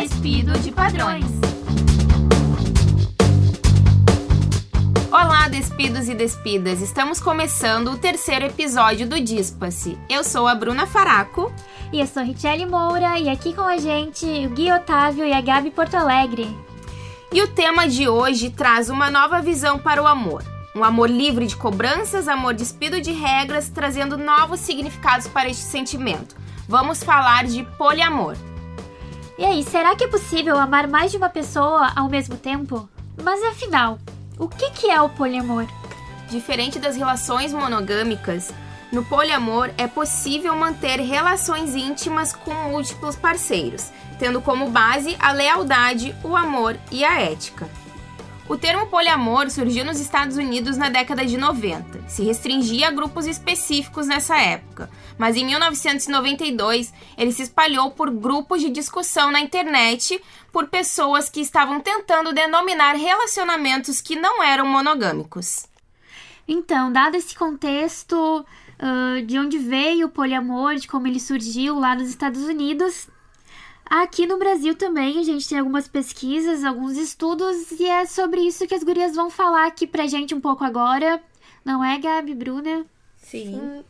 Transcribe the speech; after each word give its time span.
despido 0.00 0.56
de 0.60 0.70
padrões. 0.70 1.24
Olá, 5.10 5.48
despidos 5.48 6.08
e 6.08 6.14
despidas! 6.14 6.80
Estamos 6.80 7.18
começando 7.18 7.88
o 7.88 7.98
terceiro 7.98 8.44
episódio 8.44 9.08
do 9.08 9.20
Dispa-se. 9.20 9.98
Eu 10.08 10.22
sou 10.22 10.46
a 10.46 10.54
Bruna 10.54 10.86
Faraco. 10.86 11.52
E 11.92 11.98
eu 11.98 12.06
sou 12.06 12.22
Richelle 12.22 12.64
Moura, 12.64 13.18
e 13.18 13.28
aqui 13.28 13.52
com 13.52 13.62
a 13.62 13.76
gente 13.76 14.24
o 14.46 14.50
Gui 14.50 14.70
Otávio 14.70 15.24
e 15.24 15.32
a 15.32 15.40
Gabi 15.40 15.72
Porto 15.72 15.96
Alegre. 15.96 16.56
E 17.32 17.42
o 17.42 17.48
tema 17.48 17.88
de 17.88 18.08
hoje 18.08 18.50
traz 18.50 18.88
uma 18.88 19.10
nova 19.10 19.42
visão 19.42 19.80
para 19.80 20.00
o 20.00 20.06
amor. 20.06 20.44
Um 20.76 20.84
amor 20.84 21.10
livre 21.10 21.44
de 21.44 21.56
cobranças, 21.56 22.28
amor 22.28 22.54
despido 22.54 23.00
de 23.00 23.10
regras, 23.10 23.68
trazendo 23.68 24.16
novos 24.16 24.60
significados 24.60 25.26
para 25.26 25.48
este 25.48 25.64
sentimento. 25.64 26.36
Vamos 26.68 27.02
falar 27.02 27.46
de 27.46 27.64
poliamor. 27.76 28.36
E 29.38 29.44
aí, 29.44 29.62
será 29.62 29.94
que 29.94 30.02
é 30.02 30.08
possível 30.08 30.58
amar 30.58 30.88
mais 30.88 31.12
de 31.12 31.16
uma 31.16 31.28
pessoa 31.28 31.92
ao 31.94 32.08
mesmo 32.08 32.36
tempo? 32.36 32.88
Mas 33.22 33.40
afinal, 33.44 33.96
o 34.36 34.48
que, 34.48 34.68
que 34.72 34.90
é 34.90 35.00
o 35.00 35.08
poliamor? 35.08 35.64
Diferente 36.28 36.80
das 36.80 36.96
relações 36.96 37.52
monogâmicas, 37.52 38.52
no 38.90 39.04
poliamor 39.04 39.70
é 39.78 39.86
possível 39.86 40.56
manter 40.56 40.98
relações 40.98 41.76
íntimas 41.76 42.32
com 42.32 42.52
múltiplos 42.52 43.14
parceiros, 43.14 43.92
tendo 44.18 44.40
como 44.40 44.70
base 44.70 45.16
a 45.20 45.30
lealdade, 45.30 46.16
o 46.24 46.34
amor 46.34 46.76
e 46.90 47.04
a 47.04 47.20
ética. 47.20 47.68
O 48.48 48.56
termo 48.56 48.86
poliamor 48.86 49.50
surgiu 49.50 49.84
nos 49.84 50.00
Estados 50.00 50.38
Unidos 50.38 50.78
na 50.78 50.88
década 50.88 51.22
de 51.22 51.36
90. 51.36 52.08
Se 52.08 52.22
restringia 52.22 52.88
a 52.88 52.90
grupos 52.90 53.26
específicos 53.26 54.06
nessa 54.06 54.38
época, 54.38 54.88
mas 55.18 55.36
em 55.36 55.44
1992 55.44 56.90
ele 57.18 57.30
se 57.30 57.42
espalhou 57.42 57.90
por 57.90 58.10
grupos 58.10 58.62
de 58.62 58.70
discussão 58.70 59.30
na 59.30 59.40
internet 59.40 60.18
por 60.50 60.68
pessoas 60.68 61.28
que 61.28 61.40
estavam 61.40 61.78
tentando 61.78 62.32
denominar 62.32 62.96
relacionamentos 62.96 64.00
que 64.00 64.16
não 64.16 64.42
eram 64.42 64.66
monogâmicos. 64.66 65.66
Então, 66.48 66.90
dado 66.90 67.16
esse 67.16 67.34
contexto 67.34 68.16
uh, 68.16 69.26
de 69.26 69.38
onde 69.38 69.58
veio 69.58 70.06
o 70.06 70.10
poliamor, 70.10 70.76
de 70.76 70.88
como 70.88 71.06
ele 71.06 71.20
surgiu 71.20 71.78
lá 71.78 71.94
nos 71.94 72.08
Estados 72.08 72.44
Unidos, 72.44 73.08
Aqui 73.90 74.26
no 74.26 74.38
Brasil 74.38 74.74
também 74.74 75.18
a 75.18 75.22
gente 75.22 75.48
tem 75.48 75.58
algumas 75.58 75.88
pesquisas, 75.88 76.62
alguns 76.62 76.98
estudos, 76.98 77.70
e 77.72 77.86
é 77.86 78.04
sobre 78.04 78.42
isso 78.42 78.66
que 78.66 78.74
as 78.74 78.84
gurias 78.84 79.16
vão 79.16 79.30
falar 79.30 79.66
aqui 79.66 79.86
pra 79.86 80.06
gente 80.06 80.34
um 80.34 80.40
pouco 80.40 80.62
agora. 80.62 81.22
Não 81.64 81.82
é, 81.82 81.98
Gabi, 81.98 82.34
Bruna? 82.34 82.84
Sim. 83.16 83.82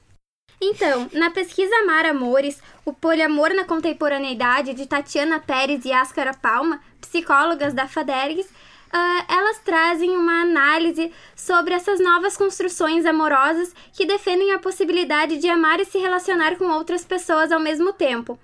Então, 0.60 1.08
na 1.12 1.30
pesquisa 1.30 1.74
Amar 1.82 2.06
Amores, 2.06 2.60
o 2.84 2.92
poliamor 2.92 3.52
na 3.54 3.64
contemporaneidade 3.64 4.72
de 4.72 4.86
Tatiana 4.86 5.40
Pérez 5.40 5.84
e 5.84 5.92
Ascara 5.92 6.32
Palma, 6.32 6.80
psicólogas 7.00 7.74
da 7.74 7.88
FADERGS, 7.88 8.46
uh, 8.46 9.24
elas 9.28 9.58
trazem 9.64 10.16
uma 10.16 10.42
análise 10.42 11.12
sobre 11.34 11.74
essas 11.74 11.98
novas 11.98 12.36
construções 12.36 13.04
amorosas 13.04 13.74
que 13.92 14.06
defendem 14.06 14.52
a 14.52 14.60
possibilidade 14.60 15.38
de 15.38 15.48
amar 15.48 15.80
e 15.80 15.84
se 15.84 15.98
relacionar 15.98 16.56
com 16.56 16.66
outras 16.66 17.04
pessoas 17.04 17.50
ao 17.50 17.60
mesmo 17.60 17.92
tempo. 17.92 18.38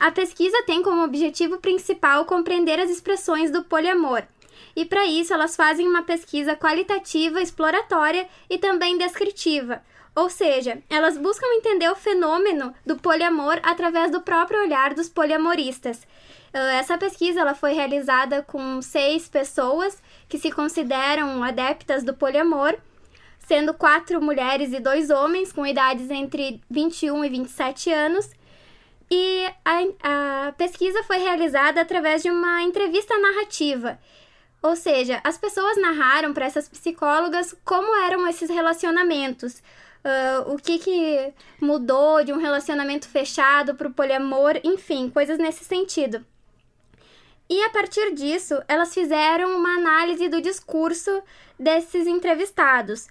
A 0.00 0.10
pesquisa 0.10 0.62
tem 0.62 0.82
como 0.82 1.04
objetivo 1.04 1.58
principal 1.58 2.24
compreender 2.24 2.80
as 2.80 2.88
expressões 2.88 3.50
do 3.50 3.62
poliamor. 3.62 4.22
E 4.74 4.86
para 4.86 5.04
isso, 5.04 5.34
elas 5.34 5.54
fazem 5.54 5.86
uma 5.86 6.02
pesquisa 6.04 6.56
qualitativa, 6.56 7.42
exploratória 7.42 8.26
e 8.48 8.56
também 8.56 8.96
descritiva. 8.96 9.82
Ou 10.16 10.30
seja, 10.30 10.82
elas 10.88 11.18
buscam 11.18 11.46
entender 11.54 11.90
o 11.90 11.94
fenômeno 11.94 12.74
do 12.84 12.96
poliamor 12.96 13.60
através 13.62 14.10
do 14.10 14.22
próprio 14.22 14.62
olhar 14.62 14.94
dos 14.94 15.10
poliamoristas. 15.10 16.06
Ah, 16.54 16.72
essa 16.72 16.96
pesquisa 16.96 17.40
ela 17.40 17.54
foi 17.54 17.74
realizada 17.74 18.42
com 18.42 18.80
seis 18.80 19.28
pessoas 19.28 20.02
que 20.30 20.38
se 20.38 20.50
consideram 20.50 21.42
adeptas 21.44 22.02
do 22.02 22.14
poliamor, 22.14 22.74
sendo 23.46 23.74
quatro 23.74 24.22
mulheres 24.22 24.72
e 24.72 24.80
dois 24.80 25.10
homens 25.10 25.52
com 25.52 25.66
idades 25.66 26.10
entre 26.10 26.58
21 26.70 27.22
e 27.22 27.28
27 27.28 27.92
anos, 27.92 28.30
e 29.10 29.46
a, 29.64 30.46
a 30.48 30.52
pesquisa 30.52 31.02
foi 31.02 31.18
realizada 31.18 31.80
através 31.80 32.22
de 32.22 32.30
uma 32.30 32.62
entrevista 32.62 33.18
narrativa. 33.18 33.98
Ou 34.62 34.76
seja, 34.76 35.20
as 35.24 35.38
pessoas 35.38 35.80
narraram 35.80 36.32
para 36.32 36.46
essas 36.46 36.68
psicólogas 36.68 37.56
como 37.64 37.96
eram 38.04 38.28
esses 38.28 38.48
relacionamentos, 38.48 39.62
uh, 40.04 40.52
o 40.52 40.58
que, 40.58 40.78
que 40.78 41.32
mudou 41.60 42.22
de 42.22 42.32
um 42.32 42.38
relacionamento 42.38 43.08
fechado 43.08 43.74
para 43.74 43.88
o 43.88 43.92
poliamor, 43.92 44.60
enfim, 44.62 45.08
coisas 45.08 45.38
nesse 45.38 45.64
sentido. 45.64 46.24
E 47.48 47.64
a 47.64 47.70
partir 47.70 48.14
disso, 48.14 48.62
elas 48.68 48.94
fizeram 48.94 49.56
uma 49.56 49.76
análise 49.76 50.28
do 50.28 50.40
discurso 50.40 51.22
desses 51.58 52.06
entrevistados. 52.06 53.08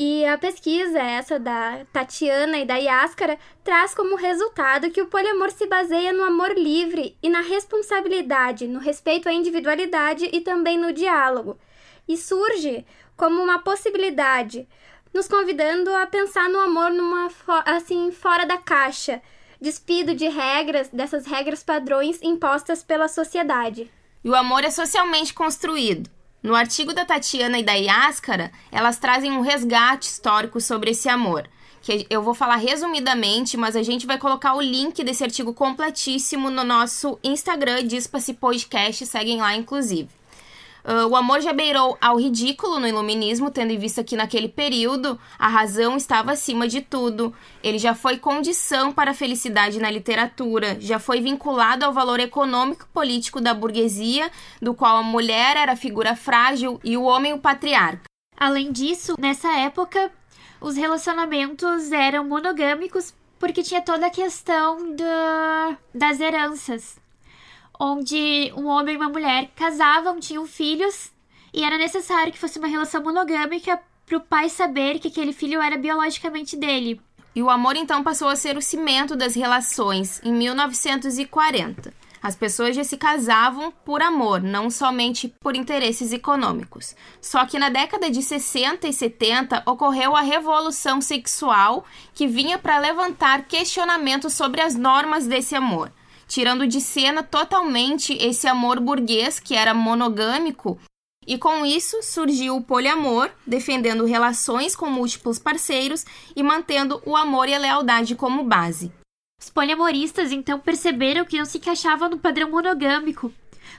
E 0.00 0.24
a 0.24 0.38
pesquisa, 0.38 1.00
essa 1.00 1.40
da 1.40 1.84
Tatiana 1.92 2.58
e 2.58 2.64
da 2.64 2.76
Yaskara, 2.76 3.36
traz 3.64 3.92
como 3.92 4.14
resultado 4.14 4.92
que 4.92 5.02
o 5.02 5.08
poliamor 5.08 5.50
se 5.50 5.66
baseia 5.66 6.12
no 6.12 6.22
amor 6.22 6.56
livre 6.56 7.18
e 7.20 7.28
na 7.28 7.40
responsabilidade, 7.40 8.68
no 8.68 8.78
respeito 8.78 9.28
à 9.28 9.32
individualidade 9.32 10.30
e 10.32 10.40
também 10.40 10.78
no 10.78 10.92
diálogo. 10.92 11.58
E 12.06 12.16
surge 12.16 12.86
como 13.16 13.42
uma 13.42 13.58
possibilidade, 13.58 14.68
nos 15.12 15.26
convidando 15.26 15.92
a 15.92 16.06
pensar 16.06 16.48
no 16.48 16.60
amor 16.60 16.92
numa 16.92 17.28
assim 17.66 18.12
fora 18.12 18.46
da 18.46 18.56
caixa, 18.56 19.20
despido 19.60 20.14
de 20.14 20.28
regras, 20.28 20.88
dessas 20.90 21.26
regras 21.26 21.64
padrões 21.64 22.22
impostas 22.22 22.84
pela 22.84 23.08
sociedade. 23.08 23.90
E 24.22 24.30
o 24.30 24.36
amor 24.36 24.62
é 24.62 24.70
socialmente 24.70 25.34
construído 25.34 26.08
no 26.42 26.54
artigo 26.54 26.92
da 26.92 27.04
Tatiana 27.04 27.58
e 27.58 27.62
da 27.62 27.72
Yaskara, 27.72 28.52
elas 28.70 28.98
trazem 28.98 29.32
um 29.32 29.40
resgate 29.40 30.08
histórico 30.08 30.60
sobre 30.60 30.92
esse 30.92 31.08
amor. 31.08 31.48
Que 31.80 32.06
eu 32.10 32.22
vou 32.22 32.34
falar 32.34 32.56
resumidamente, 32.56 33.56
mas 33.56 33.76
a 33.76 33.82
gente 33.82 34.06
vai 34.06 34.18
colocar 34.18 34.54
o 34.54 34.60
link 34.60 35.02
desse 35.02 35.24
artigo 35.24 35.54
completíssimo 35.54 36.50
no 36.50 36.64
nosso 36.64 37.18
Instagram, 37.22 37.86
Dispa-se 37.86 38.34
Podcast, 38.34 39.06
seguem 39.06 39.40
lá 39.40 39.54
inclusive. 39.54 40.17
Uh, 40.88 41.06
o 41.06 41.14
amor 41.14 41.42
já 41.42 41.52
beirou 41.52 41.98
ao 42.00 42.18
ridículo 42.18 42.80
no 42.80 42.88
iluminismo, 42.88 43.50
tendo 43.50 43.70
em 43.70 43.78
vista 43.78 44.02
que 44.02 44.16
naquele 44.16 44.48
período 44.48 45.20
a 45.38 45.46
razão 45.46 45.98
estava 45.98 46.32
acima 46.32 46.66
de 46.66 46.80
tudo. 46.80 47.34
Ele 47.62 47.78
já 47.78 47.94
foi 47.94 48.16
condição 48.16 48.90
para 48.90 49.10
a 49.10 49.14
felicidade 49.14 49.78
na 49.78 49.90
literatura, 49.90 50.78
já 50.80 50.98
foi 50.98 51.20
vinculado 51.20 51.84
ao 51.84 51.92
valor 51.92 52.20
econômico 52.20 52.86
e 52.88 52.94
político 52.94 53.38
da 53.38 53.52
burguesia, 53.52 54.30
do 54.62 54.72
qual 54.72 54.96
a 54.96 55.02
mulher 55.02 55.58
era 55.58 55.72
a 55.72 55.76
figura 55.76 56.16
frágil 56.16 56.80
e 56.82 56.96
o 56.96 57.02
homem 57.02 57.34
o 57.34 57.38
patriarca. 57.38 58.04
Além 58.34 58.72
disso, 58.72 59.14
nessa 59.18 59.54
época, 59.58 60.10
os 60.58 60.74
relacionamentos 60.74 61.92
eram 61.92 62.26
monogâmicos 62.26 63.12
porque 63.38 63.62
tinha 63.62 63.82
toda 63.82 64.06
a 64.06 64.10
questão 64.10 64.96
da, 64.96 65.76
das 65.94 66.18
heranças 66.18 66.96
onde 67.78 68.52
um 68.56 68.66
homem 68.66 68.94
e 68.94 68.96
uma 68.96 69.08
mulher 69.08 69.50
casavam, 69.54 70.18
tinham 70.18 70.46
filhos, 70.46 71.12
e 71.52 71.62
era 71.62 71.78
necessário 71.78 72.32
que 72.32 72.38
fosse 72.38 72.58
uma 72.58 72.68
relação 72.68 73.02
monogâmica 73.02 73.80
para 74.04 74.16
o 74.16 74.20
pai 74.20 74.48
saber 74.48 74.98
que 74.98 75.08
aquele 75.08 75.32
filho 75.32 75.60
era 75.60 75.76
biologicamente 75.76 76.56
dele. 76.56 77.00
E 77.34 77.42
o 77.42 77.50
amor 77.50 77.76
então 77.76 78.02
passou 78.02 78.28
a 78.28 78.36
ser 78.36 78.56
o 78.56 78.62
cimento 78.62 79.14
das 79.14 79.34
relações 79.34 80.20
em 80.24 80.32
1940. 80.32 81.92
As 82.20 82.34
pessoas 82.34 82.74
já 82.74 82.82
se 82.82 82.96
casavam 82.96 83.72
por 83.84 84.02
amor, 84.02 84.42
não 84.42 84.70
somente 84.70 85.28
por 85.40 85.54
interesses 85.54 86.12
econômicos. 86.12 86.96
Só 87.20 87.46
que 87.46 87.58
na 87.58 87.68
década 87.68 88.10
de 88.10 88.22
60 88.22 88.88
e 88.88 88.92
70 88.92 89.62
ocorreu 89.66 90.16
a 90.16 90.20
revolução 90.20 91.00
sexual 91.00 91.84
que 92.12 92.26
vinha 92.26 92.58
para 92.58 92.80
levantar 92.80 93.46
questionamentos 93.46 94.32
sobre 94.32 94.60
as 94.60 94.74
normas 94.74 95.28
desse 95.28 95.54
amor 95.54 95.92
tirando 96.28 96.66
de 96.66 96.80
cena 96.80 97.22
totalmente 97.22 98.12
esse 98.20 98.46
amor 98.46 98.78
burguês 98.78 99.40
que 99.40 99.54
era 99.54 99.74
monogâmico. 99.74 100.78
E 101.26 101.36
com 101.36 101.66
isso 101.66 102.02
surgiu 102.02 102.56
o 102.56 102.62
poliamor, 102.62 103.30
defendendo 103.46 104.04
relações 104.04 104.76
com 104.76 104.88
múltiplos 104.88 105.38
parceiros 105.38 106.04
e 106.36 106.42
mantendo 106.42 107.02
o 107.04 107.16
amor 107.16 107.48
e 107.48 107.54
a 107.54 107.58
lealdade 107.58 108.14
como 108.14 108.44
base. 108.44 108.92
Os 109.40 109.50
poliamoristas 109.50 110.32
então 110.32 110.58
perceberam 110.58 111.24
que 111.24 111.38
não 111.38 111.44
se 111.44 111.58
encaixavam 111.58 112.08
no 112.08 112.18
padrão 112.18 112.50
monogâmico, 112.50 113.32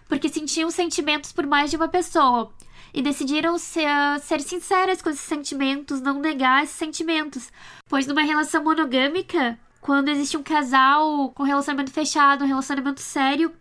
porque 0.07 0.29
sentiam 0.29 0.71
sentimentos 0.71 1.31
por 1.31 1.45
mais 1.45 1.69
de 1.69 1.77
uma 1.77 1.87
pessoa, 1.87 2.53
e 2.93 3.01
decidiram 3.01 3.57
ser, 3.57 3.87
ser 4.21 4.41
sinceras 4.41 5.01
com 5.01 5.09
esses 5.09 5.21
sentimentos, 5.21 6.01
não 6.01 6.19
negar 6.19 6.63
esses 6.63 6.75
sentimentos, 6.75 7.51
pois 7.87 8.07
numa 8.07 8.21
relação 8.21 8.63
monogâmica 8.63 9.59
quando 9.81 10.09
existe 10.09 10.37
um 10.37 10.43
casal 10.43 11.29
com 11.31 11.43
relacionamento 11.43 11.91
fechado, 11.91 12.43
um 12.43 12.47
relacionamento 12.47 13.01
sério, 13.01 13.51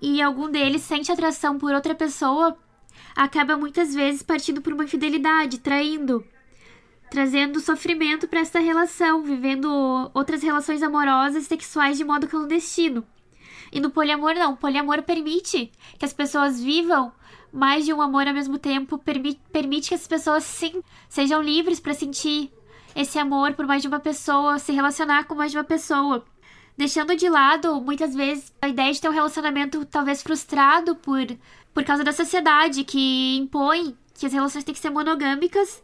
e 0.00 0.22
algum 0.22 0.50
deles 0.50 0.82
sente 0.82 1.10
atração 1.10 1.58
por 1.58 1.72
outra 1.72 1.94
pessoa, 1.94 2.56
acaba 3.16 3.56
muitas 3.56 3.94
vezes 3.94 4.22
partindo 4.22 4.62
por 4.62 4.72
uma 4.72 4.84
infidelidade, 4.84 5.58
traindo, 5.58 6.24
trazendo 7.10 7.60
sofrimento 7.60 8.28
para 8.28 8.40
essa 8.40 8.60
relação, 8.60 9.22
vivendo 9.22 10.10
outras 10.14 10.42
relações 10.42 10.82
amorosas 10.82 11.44
e 11.44 11.46
sexuais 11.46 11.98
de 11.98 12.04
modo 12.04 12.28
clandestino. 12.28 13.04
E 13.72 13.80
no 13.80 13.90
poliamor, 13.90 14.34
não. 14.34 14.52
O 14.52 14.56
poliamor 14.56 15.02
permite 15.02 15.70
que 15.98 16.04
as 16.04 16.12
pessoas 16.12 16.60
vivam 16.60 17.12
mais 17.52 17.84
de 17.84 17.92
um 17.92 18.00
amor 18.00 18.26
ao 18.26 18.34
mesmo 18.34 18.58
tempo, 18.58 18.98
permite, 18.98 19.88
que 19.88 19.94
as 19.94 20.06
pessoas 20.06 20.44
sim 20.44 20.82
sejam 21.08 21.42
livres 21.42 21.80
para 21.80 21.94
sentir 21.94 22.52
esse 22.94 23.18
amor 23.18 23.54
por 23.54 23.66
mais 23.66 23.82
de 23.82 23.88
uma 23.88 24.00
pessoa, 24.00 24.58
se 24.58 24.72
relacionar 24.72 25.24
com 25.24 25.34
mais 25.34 25.52
de 25.52 25.58
uma 25.58 25.64
pessoa. 25.64 26.24
Deixando 26.76 27.16
de 27.16 27.28
lado, 27.28 27.80
muitas 27.80 28.14
vezes, 28.14 28.54
a 28.62 28.68
ideia 28.68 28.92
de 28.92 29.00
ter 29.00 29.08
um 29.08 29.12
relacionamento 29.12 29.84
talvez 29.84 30.22
frustrado 30.22 30.94
por, 30.94 31.26
por 31.74 31.84
causa 31.84 32.04
da 32.04 32.12
sociedade 32.12 32.84
que 32.84 33.36
impõe 33.36 33.96
que 34.14 34.26
as 34.26 34.32
relações 34.32 34.64
têm 34.64 34.74
que 34.74 34.80
ser 34.80 34.90
monogâmicas. 34.90 35.82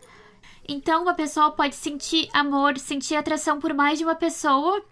Então, 0.68 1.02
uma 1.02 1.14
pessoa 1.14 1.50
pode 1.50 1.74
sentir 1.74 2.28
amor, 2.32 2.78
sentir 2.78 3.16
atração 3.16 3.58
por 3.60 3.74
mais 3.74 3.98
de 3.98 4.04
uma 4.04 4.14
pessoa, 4.14 4.82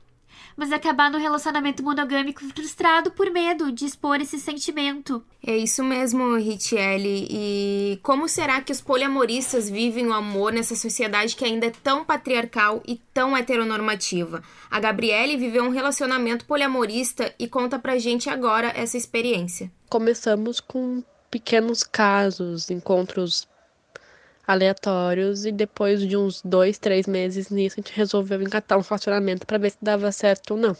mas 0.56 0.72
acabar 0.72 1.10
no 1.10 1.18
relacionamento 1.18 1.82
monogâmico 1.82 2.44
frustrado 2.54 3.10
por 3.10 3.30
medo 3.30 3.72
de 3.72 3.84
expor 3.84 4.20
esse 4.20 4.38
sentimento. 4.38 5.22
É 5.44 5.56
isso 5.56 5.82
mesmo, 5.82 6.36
Richelle. 6.36 7.26
E 7.30 7.98
como 8.02 8.28
será 8.28 8.60
que 8.60 8.72
os 8.72 8.80
poliamoristas 8.80 9.68
vivem 9.68 10.06
o 10.06 10.12
amor 10.12 10.52
nessa 10.52 10.76
sociedade 10.76 11.34
que 11.34 11.44
ainda 11.44 11.66
é 11.66 11.72
tão 11.82 12.04
patriarcal 12.04 12.82
e 12.86 13.00
tão 13.12 13.36
heteronormativa? 13.36 14.42
A 14.70 14.78
Gabriele 14.78 15.36
viveu 15.36 15.64
um 15.64 15.70
relacionamento 15.70 16.44
poliamorista 16.44 17.34
e 17.38 17.48
conta 17.48 17.78
pra 17.78 17.98
gente 17.98 18.30
agora 18.30 18.72
essa 18.74 18.96
experiência. 18.96 19.70
Começamos 19.88 20.60
com 20.60 21.02
pequenos 21.30 21.82
casos, 21.82 22.70
encontros 22.70 23.48
aleatórios 24.46 25.46
e 25.46 25.52
depois 25.52 26.00
de 26.00 26.16
uns 26.16 26.42
dois, 26.42 26.78
três 26.78 27.06
meses 27.06 27.50
nisso 27.50 27.76
a 27.78 27.82
gente 27.82 27.96
resolveu 27.96 28.42
engatar 28.42 28.78
um 28.78 28.82
relacionamento 28.82 29.46
para 29.46 29.58
ver 29.58 29.70
se 29.70 29.78
dava 29.80 30.10
certo 30.12 30.52
ou 30.52 30.56
não. 30.56 30.76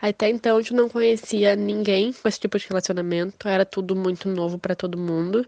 Até 0.00 0.28
então 0.28 0.56
a 0.56 0.60
gente 0.60 0.74
não 0.74 0.88
conhecia 0.88 1.56
ninguém 1.56 2.12
com 2.12 2.28
esse 2.28 2.38
tipo 2.38 2.58
de 2.58 2.66
relacionamento, 2.68 3.48
era 3.48 3.64
tudo 3.64 3.96
muito 3.96 4.28
novo 4.28 4.58
para 4.58 4.74
todo 4.74 4.96
mundo. 4.96 5.46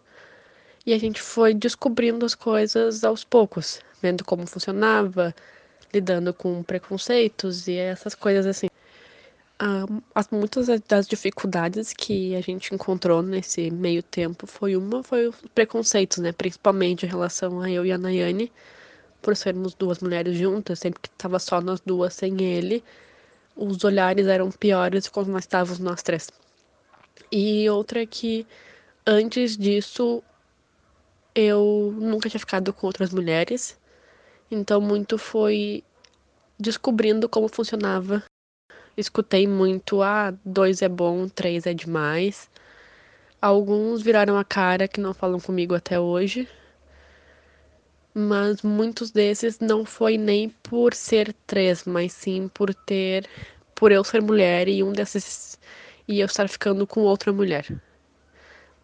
E 0.85 0.93
a 0.95 0.99
gente 0.99 1.21
foi 1.21 1.55
descobrindo 1.55 2.25
as 2.25 2.35
coisas 2.35 3.05
aos 3.05 3.23
poucos, 3.23 3.81
vendo 4.03 4.25
como 4.25 4.47
funcionava, 4.47 5.35
lidando 5.93 6.33
com 6.33 6.63
preconceitos 6.63 7.69
e 7.69 7.77
essas 7.77 8.15
coisas 8.15 8.47
assim 8.47 8.70
as, 10.15 10.29
muitas 10.31 10.69
das 10.89 11.07
dificuldades 11.07 11.93
que 11.93 12.35
a 12.35 12.41
gente 12.41 12.75
encontrou 12.75 13.23
nesse 13.23 13.71
meio 13.71 14.03
tempo 14.03 14.47
foi 14.47 14.75
uma 14.75 15.03
foi 15.03 15.29
os 15.29 15.37
preconceitos, 15.55 16.19
né? 16.19 16.33
Principalmente 16.33 17.05
em 17.05 17.09
relação 17.09 17.61
a 17.61 17.71
eu 17.71 17.85
e 17.85 17.93
a 17.93 17.99
Nayane, 17.99 18.51
por 19.21 19.37
sermos 19.37 19.75
duas 19.75 19.99
mulheres 20.01 20.37
juntas, 20.39 20.79
sempre 20.79 21.01
que 21.03 21.09
estava 21.09 21.39
só 21.39 21.61
nós 21.61 21.81
duas 21.81 22.15
sem 22.15 22.43
ele, 22.43 22.83
os 23.55 23.85
olhares 23.85 24.27
eram 24.27 24.51
piores 24.51 25.09
quando 25.09 25.29
nós 25.29 25.45
estávamos 25.45 25.79
nós 25.79 26.03
três. 26.03 26.31
E 27.31 27.69
outra 27.69 28.03
é 28.03 28.07
que 28.07 28.47
antes 29.07 29.59
disso 29.59 30.23
eu 31.35 31.95
nunca 31.99 32.31
tinha 32.31 32.41
ficado 32.41 32.73
com 32.73 32.87
outras 32.87 33.13
mulheres, 33.13 33.79
então 34.51 34.81
muito 34.81 35.19
foi 35.19 35.85
descobrindo 36.59 37.29
como 37.29 37.49
funcionava 37.49 38.23
escutei 39.01 39.47
muito, 39.47 40.03
ah, 40.03 40.35
dois 40.45 40.83
é 40.83 40.89
bom, 40.89 41.29
três 41.29 41.67
é 41.67 41.75
demais. 41.75 42.51
Alguns 43.41 44.03
viraram 44.03 44.39
a 44.39 44.45
cara 44.45 44.89
que 44.89 45.01
não 45.01 45.15
falam 45.15 45.41
comigo 45.41 45.75
até 45.75 45.99
hoje. 46.01 46.49
Mas 48.15 48.63
muitos 48.63 49.11
desses 49.11 49.59
não 49.61 49.85
foi 49.85 50.17
nem 50.19 50.49
por 50.49 50.95
ser 50.95 51.33
três, 51.47 51.85
mas 51.85 52.13
sim 52.13 52.49
por 52.49 52.75
ter. 52.75 53.29
por 53.75 53.93
eu 53.93 54.05
ser 54.05 54.23
mulher 54.23 54.69
e 54.69 54.83
um 54.83 54.93
desses. 54.93 55.59
e 56.09 56.21
eu 56.21 56.27
estar 56.27 56.49
ficando 56.49 56.87
com 56.87 57.01
outra 57.03 57.33
mulher. 57.33 57.67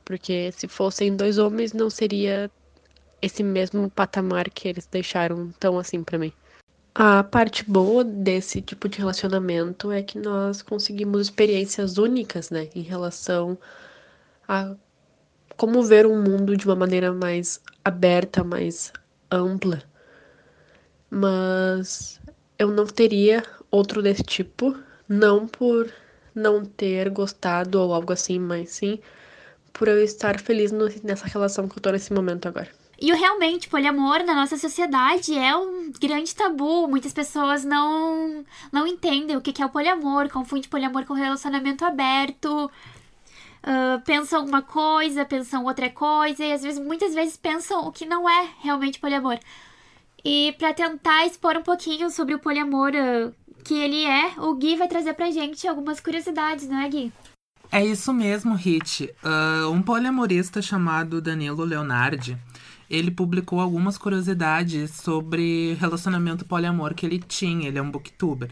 Porque 0.05 0.51
se 0.53 0.69
fossem 0.69 1.17
dois 1.17 1.39
homens, 1.39 1.73
não 1.73 1.91
seria 1.91 2.51
esse 3.21 3.43
mesmo 3.43 3.91
patamar 3.91 4.49
que 4.51 4.69
eles 4.69 4.87
deixaram 4.87 5.51
tão 5.61 5.79
assim 5.79 6.03
para 6.05 6.19
mim. 6.19 6.33
A 6.99 7.23
parte 7.23 7.63
boa 7.71 8.03
desse 8.03 8.63
tipo 8.63 8.89
de 8.89 8.97
relacionamento 8.97 9.93
é 9.93 10.03
que 10.03 10.19
nós 10.19 10.63
conseguimos 10.63 11.21
experiências 11.27 11.99
únicas, 11.99 12.49
né, 12.49 12.71
em 12.75 12.81
relação 12.81 13.59
a 14.49 14.75
como 15.59 15.83
ver 15.83 16.07
um 16.07 16.23
mundo 16.23 16.57
de 16.57 16.65
uma 16.67 16.75
maneira 16.77 17.13
mais 17.13 17.61
aberta, 17.85 18.43
mais 18.43 18.93
ampla. 19.31 19.83
Mas 21.11 22.19
eu 22.59 22.69
não 22.71 22.87
teria 22.87 23.43
outro 23.71 24.03
desse 24.03 24.23
tipo, 24.23 24.75
não 25.07 25.47
por 25.47 25.93
não 26.35 26.65
ter 26.65 27.11
gostado 27.11 27.79
ou 27.79 27.93
algo 27.93 28.13
assim, 28.13 28.39
mas 28.39 28.71
sim 28.71 28.99
por 29.73 29.89
eu 29.89 30.03
estar 30.03 30.41
feliz 30.41 30.73
nessa 31.05 31.27
relação 31.27 31.69
que 31.69 31.79
eu 31.79 31.83
tô 31.83 31.91
nesse 31.93 32.13
momento 32.13 32.49
agora. 32.49 32.71
E 32.99 33.13
realmente, 33.13 33.69
poliamor 33.69 34.25
na 34.25 34.35
nossa 34.35 34.57
sociedade 34.57 35.37
é 35.37 35.55
um 35.55 35.93
grande 35.93 36.35
tabu. 36.35 36.89
Muitas 36.89 37.13
pessoas 37.13 37.63
não, 37.65 38.45
não 38.73 38.87
entendem 38.87 39.37
o 39.37 39.41
que 39.41 39.63
é 39.63 39.67
o 39.67 39.71
poliamor, 39.71 40.31
confundem 40.31 40.69
poliamor 40.69 41.05
com 41.05 41.13
relacionamento 41.13 41.85
aberto. 41.85 42.71
Uh, 43.63 44.01
pensam 44.05 44.47
uma 44.47 44.63
coisa, 44.63 45.25
pensam 45.25 45.65
outra 45.65 45.91
coisa, 45.91 46.45
e 46.45 46.53
às 46.53 46.63
vezes, 46.63 46.79
muitas 46.79 47.15
vezes 47.15 47.37
pensam 47.37 47.87
o 47.87 47.93
que 47.93 48.07
não 48.07 48.29
é 48.29 48.49
realmente 48.61 48.99
poliamor. 48.99 49.39
E 50.25 50.55
para 50.59 50.73
tentar 50.73 51.27
expor 51.27 51.57
um 51.57 51.63
pouquinho 51.63 52.09
sobre 52.11 52.35
o 52.35 52.39
poliamor 52.39 52.93
uh, 52.93 53.35
que 53.63 53.75
ele 53.75 54.05
é, 54.05 54.33
o 54.39 54.55
Gui 54.55 54.77
vai 54.77 54.89
trazer 54.89 55.15
pra 55.15 55.31
gente 55.31 55.69
algumas 55.69 56.01
curiosidades, 56.01 56.69
não 56.69 56.81
é, 56.81 56.89
Gui? 56.89 57.13
É 57.71 57.85
isso 57.85 58.13
mesmo, 58.13 58.55
Hit. 58.55 59.13
Uh, 59.23 59.71
um 59.71 59.83
poliamorista 59.83 60.63
chamado 60.63 61.21
Danilo 61.21 61.65
Leonardi 61.65 62.39
ele 62.89 63.11
publicou 63.11 63.61
algumas 63.61 63.99
curiosidades 63.99 64.93
sobre 64.93 65.75
relacionamento 65.75 66.45
poliamor 66.45 66.95
que 66.95 67.05
ele 67.05 67.19
tinha. 67.19 67.69
Ele 67.69 67.79
é 67.79 67.83
um 67.83 67.91
booktuber. 67.91 68.51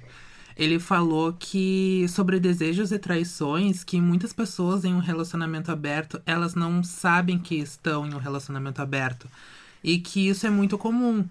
Ele 0.57 0.79
falou 0.79 1.33
que 1.33 2.07
sobre 2.09 2.39
desejos 2.39 2.93
e 2.93 2.99
traições, 2.99 3.83
que 3.83 4.01
muitas 4.01 4.33
pessoas 4.33 4.85
em 4.85 4.95
um 4.95 5.01
relacionamento 5.01 5.73
aberto, 5.73 6.21
elas 6.25 6.55
não 6.55 6.83
sabem 6.83 7.39
que 7.39 7.57
estão 7.57 8.07
em 8.07 8.15
um 8.15 8.19
relacionamento 8.19 8.81
aberto. 8.81 9.29
E 9.83 9.99
que 9.99 10.29
isso 10.29 10.47
é 10.47 10.51
muito 10.51 10.79
comum. 10.79 11.25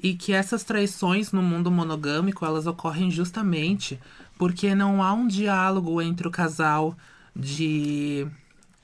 E 0.00 0.14
que 0.14 0.32
essas 0.32 0.64
traições 0.64 1.32
no 1.32 1.42
mundo 1.42 1.70
monogâmico, 1.70 2.44
elas 2.44 2.66
ocorrem 2.66 3.10
justamente 3.10 3.98
porque 4.38 4.74
não 4.74 5.02
há 5.02 5.12
um 5.12 5.28
diálogo 5.28 6.02
entre 6.02 6.26
o 6.26 6.30
casal 6.30 6.96
de 7.34 8.26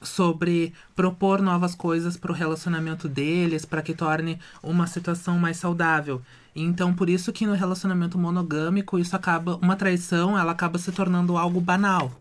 sobre 0.00 0.72
propor 0.94 1.42
novas 1.42 1.74
coisas 1.74 2.16
para 2.16 2.30
o 2.30 2.34
relacionamento 2.34 3.08
deles, 3.08 3.64
para 3.64 3.82
que 3.82 3.94
torne 3.94 4.38
uma 4.62 4.86
situação 4.86 5.38
mais 5.38 5.56
saudável. 5.56 6.22
Então, 6.54 6.94
por 6.94 7.08
isso 7.08 7.32
que 7.32 7.46
no 7.46 7.54
relacionamento 7.54 8.18
monogâmico, 8.18 8.98
isso 8.98 9.14
acaba 9.14 9.56
uma 9.56 9.76
traição, 9.76 10.38
ela 10.38 10.52
acaba 10.52 10.78
se 10.78 10.92
tornando 10.92 11.36
algo 11.36 11.60
banal. 11.60 12.20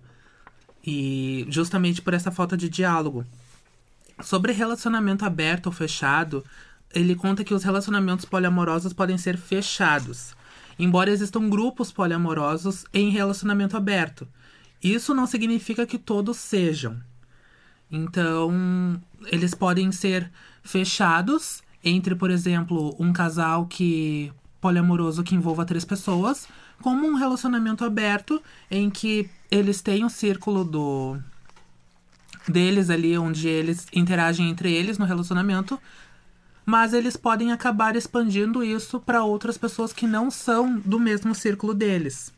E 0.85 1.45
justamente 1.49 2.01
por 2.01 2.13
essa 2.13 2.31
falta 2.31 2.55
de 2.55 2.69
diálogo. 2.69 3.25
Sobre 4.21 4.51
relacionamento 4.51 5.25
aberto 5.25 5.67
ou 5.67 5.71
fechado, 5.71 6.43
ele 6.93 7.15
conta 7.15 7.43
que 7.43 7.53
os 7.53 7.63
relacionamentos 7.63 8.25
poliamorosos 8.25 8.93
podem 8.93 9.17
ser 9.17 9.37
fechados, 9.37 10.35
embora 10.79 11.11
existam 11.11 11.49
grupos 11.49 11.91
poliamorosos 11.91 12.85
em 12.93 13.09
relacionamento 13.09 13.77
aberto. 13.77 14.27
Isso 14.81 15.13
não 15.13 15.27
significa 15.27 15.85
que 15.85 15.97
todos 15.97 16.37
sejam. 16.37 16.97
Então, 17.91 19.01
eles 19.27 19.53
podem 19.53 19.91
ser 19.91 20.29
fechados 20.63 21.63
entre, 21.83 22.15
por 22.15 22.29
exemplo, 22.29 22.95
um 22.99 23.13
casal 23.13 23.65
que 23.65 24.31
poliamoroso 24.59 25.23
que 25.23 25.35
envolva 25.35 25.65
três 25.65 25.85
pessoas, 25.85 26.47
como 26.81 27.07
um 27.07 27.15
relacionamento 27.15 27.85
aberto 27.85 28.41
em 28.69 28.89
que 28.89 29.29
eles 29.49 29.81
têm 29.81 30.03
um 30.03 30.09
círculo 30.09 30.63
do 30.63 31.17
deles 32.47 32.89
ali 32.89 33.17
onde 33.17 33.47
eles 33.47 33.87
interagem 33.93 34.49
entre 34.49 34.71
eles 34.71 34.97
no 34.97 35.05
relacionamento, 35.05 35.79
mas 36.65 36.93
eles 36.93 37.15
podem 37.15 37.51
acabar 37.51 37.95
expandindo 37.95 38.63
isso 38.63 38.99
para 38.99 39.23
outras 39.23 39.57
pessoas 39.57 39.93
que 39.93 40.07
não 40.07 40.29
são 40.31 40.79
do 40.79 40.99
mesmo 40.99 41.33
círculo 41.35 41.73
deles. 41.73 42.33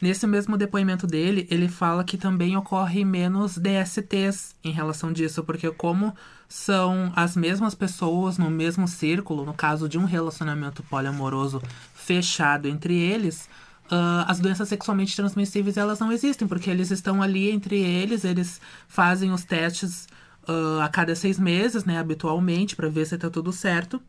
Nesse 0.00 0.26
mesmo 0.26 0.58
depoimento 0.58 1.06
dele, 1.06 1.46
ele 1.50 1.68
fala 1.68 2.04
que 2.04 2.18
também 2.18 2.56
ocorre 2.56 3.04
menos 3.04 3.56
DSTs 3.56 4.54
em 4.62 4.70
relação 4.70 5.12
disso, 5.12 5.42
porque 5.42 5.70
como 5.70 6.14
são 6.48 7.12
as 7.16 7.34
mesmas 7.34 7.74
pessoas 7.74 8.36
no 8.36 8.50
mesmo 8.50 8.86
círculo, 8.86 9.44
no 9.44 9.54
caso 9.54 9.88
de 9.88 9.98
um 9.98 10.04
relacionamento 10.04 10.82
poliamoroso 10.82 11.62
fechado 11.94 12.68
entre 12.68 12.94
eles, 12.94 13.48
uh, 13.86 14.24
as 14.26 14.38
doenças 14.38 14.68
sexualmente 14.68 15.16
transmissíveis 15.16 15.76
elas 15.76 15.98
não 15.98 16.12
existem, 16.12 16.46
porque 16.46 16.70
eles 16.70 16.90
estão 16.90 17.22
ali 17.22 17.50
entre 17.50 17.76
eles, 17.80 18.24
eles 18.24 18.60
fazem 18.86 19.32
os 19.32 19.44
testes 19.44 20.06
uh, 20.48 20.80
a 20.82 20.88
cada 20.88 21.14
seis 21.14 21.38
meses, 21.38 21.84
né, 21.84 21.98
habitualmente, 21.98 22.76
para 22.76 22.88
ver 22.88 23.06
se 23.06 23.14
está 23.14 23.30
tudo 23.30 23.52
certo. 23.52 24.00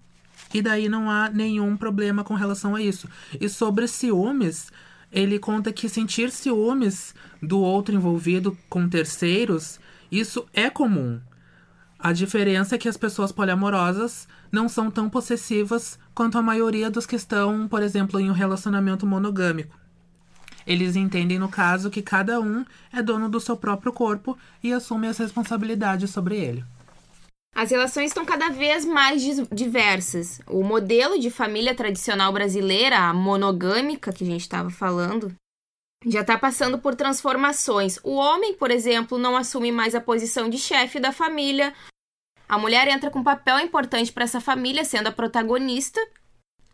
E 0.53 0.61
daí 0.61 0.87
não 0.87 1.09
há 1.09 1.29
nenhum 1.29 1.75
problema 1.75 2.23
com 2.23 2.33
relação 2.33 2.75
a 2.75 2.81
isso. 2.81 3.09
E 3.39 3.49
sobre 3.49 3.87
ciúmes, 3.87 4.71
ele 5.11 5.39
conta 5.39 5.71
que 5.71 5.89
sentir 5.89 6.31
ciúmes 6.31 7.15
do 7.41 7.59
outro 7.59 7.95
envolvido 7.95 8.57
com 8.69 8.87
terceiros, 8.89 9.79
isso 10.11 10.45
é 10.53 10.69
comum. 10.69 11.19
A 11.99 12.13
diferença 12.13 12.75
é 12.75 12.77
que 12.77 12.87
as 12.87 12.97
pessoas 12.97 13.31
poliamorosas 13.31 14.27
não 14.51 14.69
são 14.69 14.91
tão 14.91 15.09
possessivas 15.09 15.97
quanto 16.13 16.37
a 16.37 16.41
maioria 16.41 16.89
dos 16.89 17.05
que 17.05 17.15
estão, 17.15 17.67
por 17.67 17.81
exemplo, 17.81 18.19
em 18.19 18.29
um 18.29 18.33
relacionamento 18.33 19.05
monogâmico. 19.05 19.77
Eles 20.65 20.95
entendem, 20.95 21.39
no 21.39 21.47
caso, 21.47 21.89
que 21.89 22.01
cada 22.01 22.39
um 22.41 22.65
é 22.91 23.01
dono 23.01 23.29
do 23.29 23.39
seu 23.39 23.55
próprio 23.55 23.93
corpo 23.93 24.37
e 24.61 24.73
assume 24.73 25.07
as 25.07 25.17
responsabilidades 25.17 26.11
sobre 26.11 26.35
ele. 26.35 26.65
As 27.57 27.71
relações 27.71 28.11
estão 28.11 28.23
cada 28.23 28.49
vez 28.49 28.85
mais 28.85 29.23
diversas. 29.51 30.39
O 30.45 30.61
modelo 30.63 31.17
de 31.17 31.31
família 31.31 31.73
tradicional 31.73 32.31
brasileira, 32.31 32.99
a 32.99 33.13
monogâmica 33.15 34.13
que 34.13 34.23
a 34.23 34.27
gente 34.27 34.41
estava 34.41 34.69
falando, 34.69 35.33
já 36.05 36.21
está 36.21 36.37
passando 36.37 36.77
por 36.77 36.93
transformações. 36.93 37.97
O 38.03 38.11
homem, 38.11 38.53
por 38.53 38.69
exemplo, 38.69 39.17
não 39.17 39.35
assume 39.35 39.71
mais 39.71 39.95
a 39.95 39.99
posição 39.99 40.47
de 40.47 40.59
chefe 40.59 40.99
da 40.99 41.11
família. 41.11 41.73
A 42.47 42.59
mulher 42.59 42.87
entra 42.87 43.09
com 43.09 43.21
um 43.21 43.23
papel 43.23 43.57
importante 43.57 44.13
para 44.13 44.25
essa 44.25 44.39
família, 44.39 44.85
sendo 44.85 45.07
a 45.07 45.11
protagonista, 45.11 45.99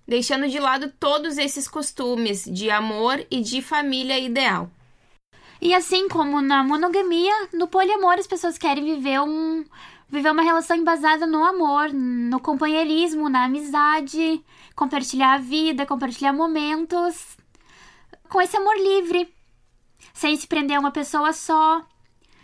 deixando 0.05 0.49
de 0.49 0.59
lado 0.59 0.91
todos 0.99 1.37
esses 1.37 1.65
costumes 1.65 2.43
de 2.43 2.69
amor 2.69 3.25
e 3.31 3.39
de 3.39 3.61
família 3.61 4.19
ideal. 4.19 4.69
E 5.61 5.73
assim 5.73 6.09
como 6.09 6.41
na 6.41 6.61
monogamia, 6.61 7.33
no 7.53 7.69
poliamor 7.69 8.15
as 8.15 8.27
pessoas 8.27 8.57
querem 8.57 8.83
viver 8.83 9.21
um 9.21 9.63
viver 10.13 10.29
uma 10.29 10.43
relação 10.43 10.77
embasada 10.77 11.25
no 11.25 11.43
amor, 11.43 11.91
no 11.91 12.39
companheirismo, 12.39 13.29
na 13.29 13.45
amizade, 13.45 14.45
compartilhar 14.75 15.33
a 15.33 15.37
vida, 15.39 15.87
compartilhar 15.87 16.31
momentos 16.31 17.35
com 18.29 18.39
esse 18.39 18.55
amor 18.55 18.75
livre, 18.77 19.33
sem 20.13 20.35
se 20.35 20.45
prender 20.45 20.77
a 20.77 20.79
uma 20.79 20.91
pessoa 20.91 21.33
só, 21.33 21.83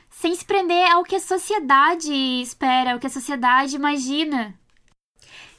sem 0.09 0.33
se 0.33 0.43
prender 0.43 0.91
ao 0.91 1.03
que 1.03 1.15
a 1.15 1.19
sociedade 1.19 2.11
espera, 2.41 2.93
ao 2.93 2.99
que 2.99 3.05
a 3.05 3.11
sociedade 3.11 3.75
imagina. 3.75 4.55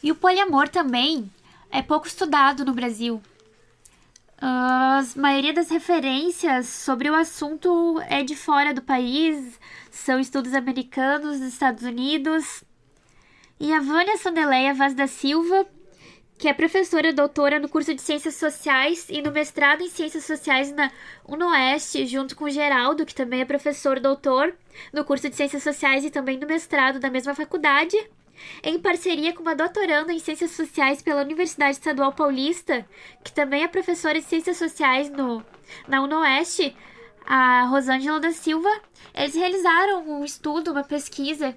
E 0.02 0.10
o 0.10 0.16
poliamor 0.16 0.68
também 0.68 1.30
é 1.70 1.80
pouco 1.80 2.08
estudado 2.08 2.64
no 2.64 2.72
Brasil. 2.72 3.22
A 4.42 5.04
maioria 5.16 5.52
das 5.52 5.68
referências 5.68 6.66
sobre 6.66 7.10
o 7.10 7.14
assunto 7.14 8.00
é 8.08 8.22
de 8.22 8.34
fora 8.34 8.72
do 8.72 8.80
país, 8.80 9.60
são 9.90 10.18
estudos 10.18 10.54
americanos 10.54 11.40
dos 11.40 11.48
Estados 11.48 11.82
Unidos. 11.82 12.64
E 13.58 13.70
a 13.70 13.80
Vânia 13.80 14.16
Sandeleia 14.16 14.72
Vaz 14.72 14.94
da 14.94 15.06
Silva, 15.06 15.66
que 16.38 16.48
é 16.48 16.54
professora 16.54 17.12
doutora 17.12 17.58
no 17.58 17.68
curso 17.68 17.94
de 17.94 18.00
Ciências 18.00 18.36
Sociais 18.36 19.08
e 19.10 19.20
no 19.20 19.30
mestrado 19.30 19.82
em 19.82 19.90
Ciências 19.90 20.24
Sociais 20.24 20.72
na 20.72 20.90
UNOeste, 21.28 22.06
junto 22.06 22.34
com 22.34 22.48
Geraldo, 22.48 23.04
que 23.04 23.14
também 23.14 23.42
é 23.42 23.44
professor 23.44 24.00
doutor 24.00 24.54
no 24.90 25.04
curso 25.04 25.28
de 25.28 25.36
Ciências 25.36 25.62
Sociais 25.62 26.02
e 26.02 26.10
também 26.10 26.38
no 26.38 26.46
mestrado 26.46 26.98
da 26.98 27.10
mesma 27.10 27.34
faculdade 27.34 27.94
em 28.62 28.78
parceria 28.78 29.32
com 29.32 29.42
uma 29.42 29.54
doutoranda 29.54 30.12
em 30.12 30.18
Ciências 30.18 30.52
Sociais 30.52 31.02
pela 31.02 31.22
Universidade 31.22 31.72
Estadual 31.72 32.12
Paulista, 32.12 32.86
que 33.24 33.32
também 33.32 33.62
é 33.62 33.68
professora 33.68 34.20
de 34.20 34.26
Ciências 34.26 34.56
Sociais 34.56 35.10
no, 35.10 35.44
na 35.88 36.02
UNOeste, 36.02 36.76
a 37.26 37.64
Rosângela 37.66 38.18
da 38.18 38.32
Silva, 38.32 38.68
eles 39.14 39.34
realizaram 39.34 40.08
um 40.08 40.24
estudo, 40.24 40.72
uma 40.72 40.82
pesquisa, 40.82 41.56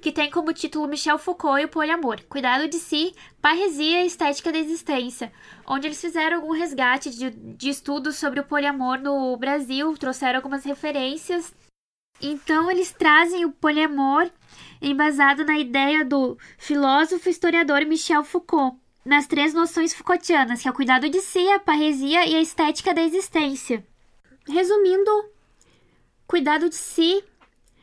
que 0.00 0.12
tem 0.12 0.30
como 0.30 0.52
título 0.52 0.88
Michel 0.88 1.18
Foucault 1.18 1.60
e 1.60 1.64
o 1.64 1.68
Poliamor, 1.68 2.22
Cuidado 2.28 2.68
de 2.68 2.76
Si, 2.76 3.14
Parresia 3.40 4.02
e 4.02 4.06
Estética 4.06 4.52
da 4.52 4.58
Existência, 4.58 5.32
onde 5.66 5.86
eles 5.86 6.00
fizeram 6.00 6.36
algum 6.36 6.52
resgate 6.52 7.10
de, 7.10 7.30
de 7.30 7.68
estudos 7.68 8.16
sobre 8.16 8.40
o 8.40 8.44
poliamor 8.44 8.98
no 8.98 9.36
Brasil, 9.36 9.96
trouxeram 9.98 10.38
algumas 10.38 10.64
referências. 10.64 11.52
Então, 12.22 12.70
eles 12.70 12.92
trazem 12.92 13.44
o 13.44 13.50
poliamor 13.50 14.30
embasado 14.80 15.44
na 15.44 15.58
ideia 15.58 16.04
do 16.04 16.38
filósofo 16.56 17.28
historiador 17.28 17.84
Michel 17.84 18.22
Foucault, 18.22 18.78
nas 19.04 19.26
três 19.26 19.52
noções 19.52 19.92
Foucaultianas, 19.92 20.62
que 20.62 20.68
é 20.68 20.70
o 20.70 20.74
cuidado 20.74 21.08
de 21.10 21.20
si, 21.20 21.50
a 21.50 21.58
parresia 21.58 22.24
e 22.24 22.36
a 22.36 22.40
estética 22.40 22.94
da 22.94 23.02
existência. 23.02 23.84
Resumindo, 24.48 25.10
cuidado 26.26 26.68
de 26.68 26.76
si 26.76 27.24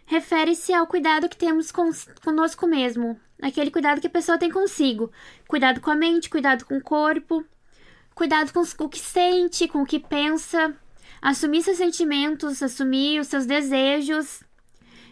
refere-se 0.05 0.73
ao 0.73 0.87
cuidado 0.87 1.29
que 1.29 1.37
temos 1.37 1.71
com, 1.71 1.91
conosco 2.23 2.65
mesmo, 2.65 3.19
aquele 3.41 3.69
cuidado 3.69 4.01
que 4.01 4.07
a 4.07 4.09
pessoa 4.09 4.37
tem 4.37 4.49
consigo. 4.49 5.11
Cuidado 5.47 5.81
com 5.81 5.91
a 5.91 5.95
mente, 5.95 6.29
cuidado 6.29 6.65
com 6.65 6.77
o 6.77 6.81
corpo, 6.81 7.45
cuidado 8.15 8.51
com 8.51 8.61
o 8.85 8.89
que 8.89 8.99
sente, 8.99 9.67
com 9.67 9.81
o 9.81 9.85
que 9.85 9.99
pensa, 9.99 10.75
assumir 11.21 11.63
seus 11.63 11.77
sentimentos, 11.77 12.61
assumir 12.63 13.19
os 13.19 13.27
seus 13.27 13.45
desejos 13.45 14.43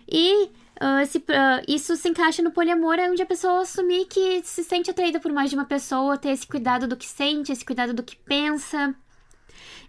e 0.09 0.49
Uh, 0.77 1.03
se, 1.07 1.17
uh, 1.17 1.63
isso 1.67 1.95
se 1.95 2.07
encaixa 2.07 2.43
no 2.43 2.51
poliamor, 2.51 2.99
é 2.99 3.09
onde 3.09 3.19
a 3.19 3.25
pessoa 3.25 3.61
assumir 3.61 4.05
que 4.05 4.43
se 4.43 4.63
sente 4.63 4.91
atraída 4.91 5.19
por 5.19 5.33
mais 5.33 5.49
de 5.49 5.55
uma 5.55 5.65
pessoa, 5.65 6.19
ter 6.19 6.29
esse 6.29 6.45
cuidado 6.45 6.87
do 6.87 6.95
que 6.95 7.07
sente, 7.07 7.51
esse 7.51 7.65
cuidado 7.65 7.95
do 7.95 8.03
que 8.03 8.15
pensa, 8.15 8.93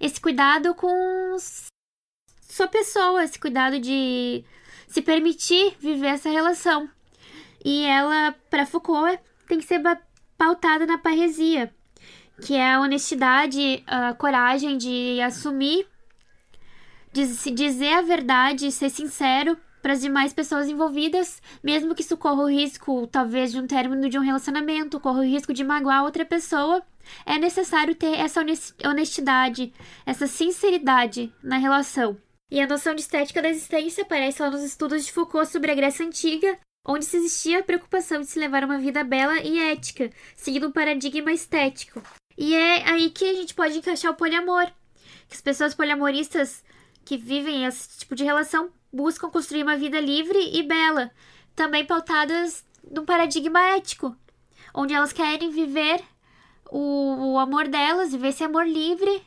esse 0.00 0.18
cuidado 0.18 0.74
com 0.74 1.36
sua 2.40 2.66
pessoa, 2.68 3.22
esse 3.22 3.38
cuidado 3.38 3.78
de 3.78 4.42
se 4.86 5.02
permitir 5.02 5.76
viver 5.78 6.06
essa 6.06 6.30
relação. 6.30 6.88
E 7.62 7.84
ela, 7.84 8.34
para 8.48 8.64
Foucault, 8.64 9.20
tem 9.46 9.58
que 9.58 9.66
ser 9.66 9.82
pautada 10.38 10.86
na 10.86 10.96
parresia, 10.96 11.70
que 12.40 12.54
é 12.54 12.72
a 12.72 12.80
honestidade, 12.80 13.82
a 13.86 14.14
coragem 14.14 14.78
de 14.78 15.20
assumir, 15.20 15.86
se 17.26 17.50
dizer 17.50 17.94
a 17.94 18.02
verdade, 18.02 18.70
ser 18.70 18.90
sincero 18.90 19.56
para 19.82 19.92
as 19.92 20.00
demais 20.00 20.32
pessoas 20.32 20.68
envolvidas, 20.68 21.40
mesmo 21.62 21.94
que 21.94 22.02
isso 22.02 22.16
corra 22.16 22.42
o 22.42 22.50
risco, 22.50 23.06
talvez, 23.06 23.52
de 23.52 23.60
um 23.60 23.66
término 23.66 24.08
de 24.08 24.18
um 24.18 24.22
relacionamento, 24.22 25.00
corra 25.00 25.20
o 25.20 25.24
risco 25.24 25.52
de 25.52 25.64
magoar 25.64 26.04
outra 26.04 26.24
pessoa, 26.24 26.82
é 27.24 27.38
necessário 27.38 27.94
ter 27.94 28.18
essa 28.18 28.44
honestidade, 28.84 29.72
essa 30.04 30.26
sinceridade 30.26 31.32
na 31.42 31.56
relação. 31.56 32.16
E 32.50 32.60
a 32.60 32.66
noção 32.66 32.94
de 32.94 33.02
estética 33.02 33.42
da 33.42 33.50
existência 33.50 34.02
aparece 34.02 34.42
lá 34.42 34.50
nos 34.50 34.62
estudos 34.62 35.04
de 35.04 35.12
Foucault 35.12 35.50
sobre 35.50 35.70
a 35.70 35.74
Grécia 35.74 36.04
Antiga, 36.04 36.58
onde 36.86 37.04
se 37.04 37.18
existia 37.18 37.58
a 37.58 37.62
preocupação 37.62 38.20
de 38.20 38.26
se 38.26 38.38
levar 38.38 38.64
uma 38.64 38.78
vida 38.78 39.04
bela 39.04 39.38
e 39.40 39.58
ética, 39.58 40.10
seguindo 40.34 40.68
um 40.68 40.72
paradigma 40.72 41.30
estético. 41.30 42.02
E 42.36 42.54
é 42.54 42.88
aí 42.88 43.10
que 43.10 43.24
a 43.24 43.34
gente 43.34 43.54
pode 43.54 43.76
encaixar 43.76 44.12
o 44.12 44.16
poliamor. 44.16 44.66
Que 45.28 45.34
as 45.34 45.40
pessoas 45.42 45.74
poliamoristas 45.74 46.64
que 47.08 47.16
vivem 47.16 47.64
esse 47.64 48.00
tipo 48.00 48.14
de 48.14 48.22
relação 48.22 48.68
buscam 48.92 49.30
construir 49.30 49.62
uma 49.62 49.78
vida 49.78 49.98
livre 49.98 50.38
e 50.52 50.62
bela, 50.62 51.10
também 51.56 51.82
pautadas 51.82 52.66
num 52.84 53.06
paradigma 53.06 53.58
ético, 53.70 54.14
onde 54.74 54.92
elas 54.92 55.10
querem 55.10 55.50
viver 55.50 56.04
o, 56.70 57.32
o 57.32 57.38
amor 57.38 57.66
delas, 57.66 58.12
viver 58.12 58.28
esse 58.28 58.44
amor 58.44 58.68
livre, 58.68 59.22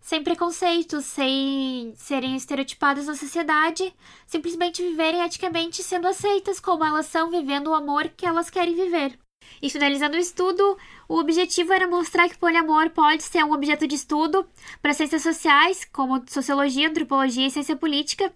sem 0.00 0.22
preconceitos, 0.22 1.06
sem 1.06 1.92
serem 1.96 2.36
estereotipadas 2.36 3.06
na 3.06 3.16
sociedade, 3.16 3.92
simplesmente 4.28 4.80
viverem 4.80 5.22
eticamente 5.22 5.82
sendo 5.82 6.06
aceitas 6.06 6.60
como 6.60 6.84
elas 6.84 7.06
são, 7.06 7.32
vivendo 7.32 7.66
o 7.66 7.74
amor 7.74 8.10
que 8.10 8.24
elas 8.24 8.48
querem 8.48 8.76
viver. 8.76 9.18
E 9.62 9.70
finalizando 9.70 10.16
o 10.16 10.20
estudo, 10.20 10.76
o 11.08 11.18
objetivo 11.18 11.72
era 11.72 11.86
mostrar 11.86 12.28
que 12.28 12.34
o 12.34 12.38
poliamor 12.38 12.90
pode 12.90 13.22
ser 13.22 13.44
um 13.44 13.52
objeto 13.52 13.86
de 13.86 13.94
estudo 13.94 14.46
para 14.82 14.92
ciências 14.92 15.22
sociais, 15.22 15.84
como 15.92 16.22
sociologia, 16.28 16.88
antropologia 16.88 17.46
e 17.46 17.50
ciência 17.50 17.76
política, 17.76 18.32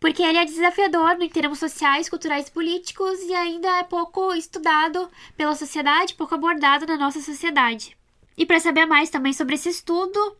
porque 0.00 0.22
ele 0.22 0.38
é 0.38 0.44
desafiador 0.44 1.20
em 1.20 1.28
termos 1.28 1.58
sociais, 1.58 2.08
culturais 2.08 2.48
e 2.48 2.52
políticos 2.52 3.20
e 3.22 3.34
ainda 3.34 3.68
é 3.78 3.82
pouco 3.82 4.32
estudado 4.34 5.08
pela 5.36 5.54
sociedade, 5.54 6.14
pouco 6.14 6.34
abordado 6.34 6.86
na 6.86 6.96
nossa 6.96 7.20
sociedade. 7.20 7.96
E 8.36 8.46
para 8.46 8.60
saber 8.60 8.86
mais 8.86 9.10
também 9.10 9.32
sobre 9.32 9.56
esse 9.56 9.68
estudo, 9.68 10.36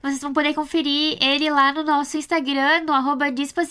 vocês 0.00 0.20
vão 0.20 0.32
poder 0.32 0.54
conferir 0.54 1.18
ele 1.20 1.50
lá 1.50 1.72
no 1.72 1.82
nosso 1.82 2.16
Instagram, 2.16 2.84
no 2.86 2.92
arroba 2.92 3.26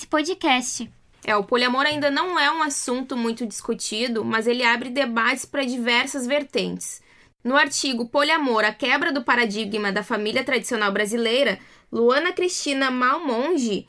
Podcast. 0.10 0.99
É, 1.30 1.36
o 1.36 1.44
poliamor 1.44 1.86
ainda 1.86 2.10
não 2.10 2.40
é 2.40 2.52
um 2.52 2.64
assunto 2.64 3.16
muito 3.16 3.46
discutido, 3.46 4.26
mas 4.26 4.48
ele 4.48 4.64
abre 4.64 4.90
debates 4.90 5.46
para 5.46 5.64
diversas 5.64 6.26
vertentes. 6.26 7.04
No 7.44 7.56
artigo 7.56 8.10
Poliamor, 8.10 8.66
a 8.66 8.74
quebra 8.74 9.12
do 9.12 9.24
paradigma 9.24 9.92
da 9.92 10.02
família 10.02 10.44
tradicional 10.44 10.92
brasileira, 10.92 11.60
Luana 11.92 12.34
Cristina 12.34 12.90
Malmonge 12.90 13.88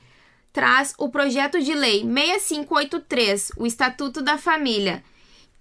traz 0.52 0.92
o 0.99 1.09
projeto 1.09 1.59
de 1.62 1.73
lei 1.73 2.02
6583, 2.02 3.52
o 3.56 3.66
Estatuto 3.66 4.20
da 4.20 4.37
Família, 4.37 5.02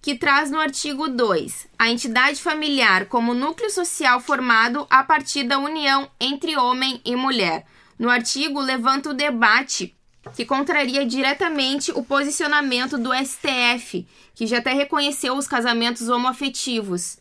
que 0.01 0.15
traz 0.15 0.51
no 0.51 0.59
artigo 0.59 1.07
2 1.07 1.65
a 1.79 1.89
entidade 1.89 2.41
familiar 2.41 3.05
como 3.05 3.33
núcleo 3.33 3.69
social 3.69 4.19
formado 4.19 4.85
a 4.89 5.01
partir 5.01 5.45
da 5.45 5.57
união 5.57 6.11
entre 6.19 6.57
homem 6.57 6.99
e 7.05 7.15
mulher. 7.15 7.65
No 7.97 8.09
artigo, 8.09 8.59
levanta 8.59 9.11
o 9.11 9.13
debate 9.13 9.97
que 10.35 10.45
contraria 10.45 11.05
diretamente 11.05 11.91
o 11.91 12.03
posicionamento 12.03 12.97
do 12.97 13.11
STF, 13.13 14.07
que 14.35 14.45
já 14.45 14.59
até 14.59 14.73
reconheceu 14.73 15.35
os 15.35 15.47
casamentos 15.47 16.09
homoafetivos. 16.09 17.17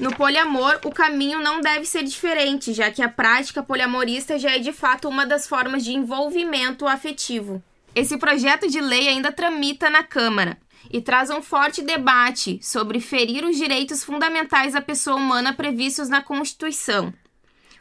No 0.00 0.14
poliamor, 0.14 0.80
o 0.84 0.90
caminho 0.90 1.40
não 1.40 1.60
deve 1.60 1.84
ser 1.84 2.02
diferente, 2.02 2.72
já 2.72 2.90
que 2.90 3.02
a 3.02 3.08
prática 3.08 3.62
poliamorista 3.62 4.38
já 4.38 4.52
é 4.52 4.58
de 4.58 4.72
fato 4.72 5.08
uma 5.08 5.26
das 5.26 5.46
formas 5.46 5.84
de 5.84 5.92
envolvimento 5.92 6.86
afetivo. 6.86 7.62
Esse 7.94 8.16
projeto 8.16 8.68
de 8.68 8.80
lei 8.80 9.08
ainda 9.08 9.32
tramita 9.32 9.88
na 9.88 10.02
Câmara 10.02 10.58
e 10.90 11.00
traz 11.00 11.30
um 11.30 11.42
forte 11.42 11.82
debate 11.82 12.58
sobre 12.62 13.00
ferir 13.00 13.44
os 13.44 13.56
direitos 13.56 14.04
fundamentais 14.04 14.74
da 14.74 14.80
pessoa 14.80 15.16
humana 15.16 15.52
previstos 15.52 16.08
na 16.08 16.22
Constituição. 16.22 17.12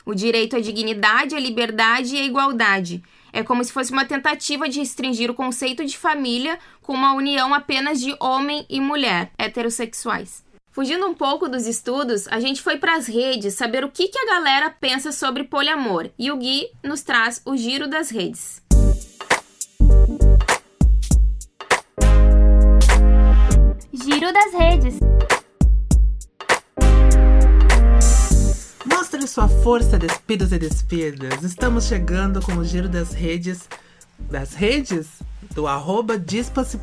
O 0.06 0.14
direito 0.14 0.56
à 0.56 0.60
dignidade, 0.60 1.36
à 1.36 1.40
liberdade 1.40 2.16
e 2.16 2.20
à 2.20 2.24
igualdade. 2.24 3.04
É 3.36 3.44
como 3.44 3.62
se 3.66 3.74
fosse 3.74 3.92
uma 3.92 4.06
tentativa 4.06 4.70
de 4.70 4.80
restringir 4.80 5.30
o 5.30 5.34
conceito 5.34 5.84
de 5.84 5.98
família 5.98 6.58
com 6.82 6.94
uma 6.94 7.14
união 7.14 7.54
apenas 7.54 8.00
de 8.00 8.16
homem 8.18 8.66
e 8.70 8.80
mulher 8.80 9.30
heterossexuais. 9.38 10.42
Fugindo 10.72 11.06
um 11.06 11.14
pouco 11.14 11.50
dos 11.50 11.68
estudos, 11.68 12.30
a 12.30 12.40
gente 12.40 12.62
foi 12.62 12.78
para 12.78 12.96
as 12.96 13.08
redes 13.08 13.54
saber 13.54 13.84
o 13.84 13.92
que, 13.92 14.08
que 14.08 14.18
a 14.18 14.26
galera 14.26 14.70
pensa 14.70 15.12
sobre 15.12 15.44
poliamor 15.44 16.10
e 16.18 16.32
o 16.32 16.38
Gui 16.38 16.70
nos 16.82 17.02
traz 17.02 17.42
o 17.46 17.58
giro 17.58 17.90
das 17.90 18.10
redes. 18.10 18.64
Giro 23.92 24.32
das 24.32 24.54
redes. 24.54 24.98
Mostre 28.86 29.28
sua 29.28 29.48
força, 29.48 29.98
despidos 29.98 30.52
e 30.52 30.60
despidas. 30.60 31.44
Estamos 31.44 31.86
chegando 31.86 32.40
com 32.40 32.54
o 32.54 32.64
giro 32.64 32.88
das 32.88 33.14
redes. 33.14 33.68
Das 34.30 34.54
redes? 34.54 35.08
Do 35.54 35.68
arroba 35.68 36.14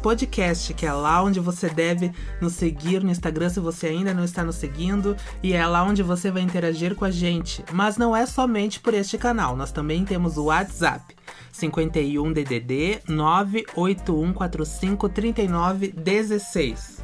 Podcast, 0.02 0.74
que 0.74 0.84
é 0.84 0.92
lá 0.92 1.22
onde 1.22 1.38
você 1.38 1.68
deve 1.68 2.12
nos 2.40 2.54
seguir 2.54 3.04
no 3.04 3.10
Instagram 3.10 3.50
se 3.50 3.60
você 3.60 3.88
ainda 3.88 4.12
não 4.12 4.24
está 4.24 4.42
nos 4.42 4.56
seguindo. 4.56 5.16
E 5.42 5.52
é 5.52 5.64
lá 5.66 5.84
onde 5.84 6.02
você 6.02 6.30
vai 6.30 6.42
interagir 6.42 6.96
com 6.96 7.04
a 7.04 7.10
gente. 7.10 7.64
Mas 7.72 7.96
não 7.96 8.16
é 8.16 8.26
somente 8.26 8.80
por 8.80 8.94
este 8.94 9.16
canal, 9.16 9.56
nós 9.56 9.70
também 9.70 10.04
temos 10.04 10.36
o 10.36 10.46
WhatsApp. 10.46 11.14
51 11.52 12.32
DDD 12.32 13.00
98145 13.06 15.08
3916. 15.08 17.01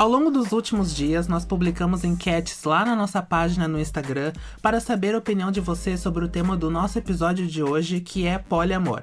Ao 0.00 0.08
longo 0.08 0.30
dos 0.30 0.50
últimos 0.52 0.96
dias, 0.96 1.28
nós 1.28 1.44
publicamos 1.44 2.04
enquetes 2.04 2.64
lá 2.64 2.86
na 2.86 2.96
nossa 2.96 3.20
página 3.20 3.68
no 3.68 3.78
Instagram 3.78 4.32
para 4.62 4.80
saber 4.80 5.14
a 5.14 5.18
opinião 5.18 5.50
de 5.50 5.60
vocês 5.60 6.00
sobre 6.00 6.24
o 6.24 6.28
tema 6.28 6.56
do 6.56 6.70
nosso 6.70 6.98
episódio 6.98 7.46
de 7.46 7.62
hoje, 7.62 8.00
que 8.00 8.26
é 8.26 8.38
poliamor. 8.38 9.02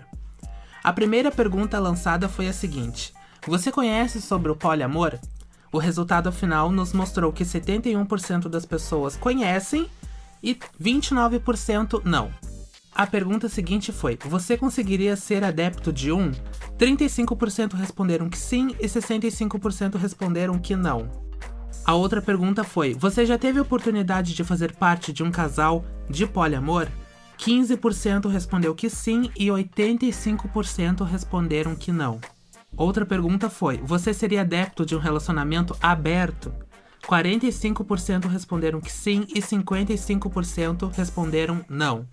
A 0.83 0.91
primeira 0.91 1.29
pergunta 1.29 1.77
lançada 1.77 2.27
foi 2.27 2.47
a 2.47 2.51
seguinte: 2.51 3.13
Você 3.45 3.71
conhece 3.71 4.19
sobre 4.19 4.51
o 4.51 4.55
poliamor? 4.55 5.19
O 5.71 5.77
resultado 5.77 6.31
final 6.31 6.71
nos 6.71 6.93
mostrou 6.93 7.31
que 7.31 7.43
71% 7.43 8.49
das 8.49 8.65
pessoas 8.65 9.15
conhecem 9.15 9.87
e 10.41 10.57
29% 10.81 12.01
não. 12.03 12.31
A 12.97 13.05
pergunta 13.05 13.47
seguinte 13.47 13.91
foi: 13.91 14.17
Você 14.25 14.57
conseguiria 14.57 15.15
ser 15.15 15.43
adepto 15.43 15.93
de 15.93 16.11
um? 16.11 16.31
35% 16.79 17.75
responderam 17.75 18.27
que 18.27 18.39
sim 18.39 18.75
e 18.79 18.87
65% 18.87 19.97
responderam 19.97 20.57
que 20.57 20.75
não. 20.75 21.07
A 21.85 21.93
outra 21.93 22.23
pergunta 22.23 22.63
foi: 22.63 22.95
Você 22.95 23.23
já 23.23 23.37
teve 23.37 23.59
oportunidade 23.59 24.33
de 24.33 24.43
fazer 24.43 24.75
parte 24.75 25.13
de 25.13 25.21
um 25.21 25.29
casal 25.29 25.85
de 26.09 26.25
poliamor? 26.25 26.87
15% 27.37 28.27
respondeu 28.31 28.73
que 28.73 28.89
sim 28.89 29.29
e 29.37 29.45
85% 29.45 31.05
responderam 31.05 31.75
que 31.75 31.91
não. 31.91 32.19
Outra 32.75 33.05
pergunta 33.05 33.47
foi: 33.47 33.77
Você 33.77 34.11
seria 34.11 34.41
adepto 34.41 34.83
de 34.83 34.95
um 34.95 34.99
relacionamento 34.99 35.77
aberto? 35.79 36.51
45% 37.03 38.25
responderam 38.25 38.81
que 38.81 38.91
sim 38.91 39.27
e 39.29 39.39
55% 39.39 40.91
responderam 40.91 41.63
não. 41.69 42.07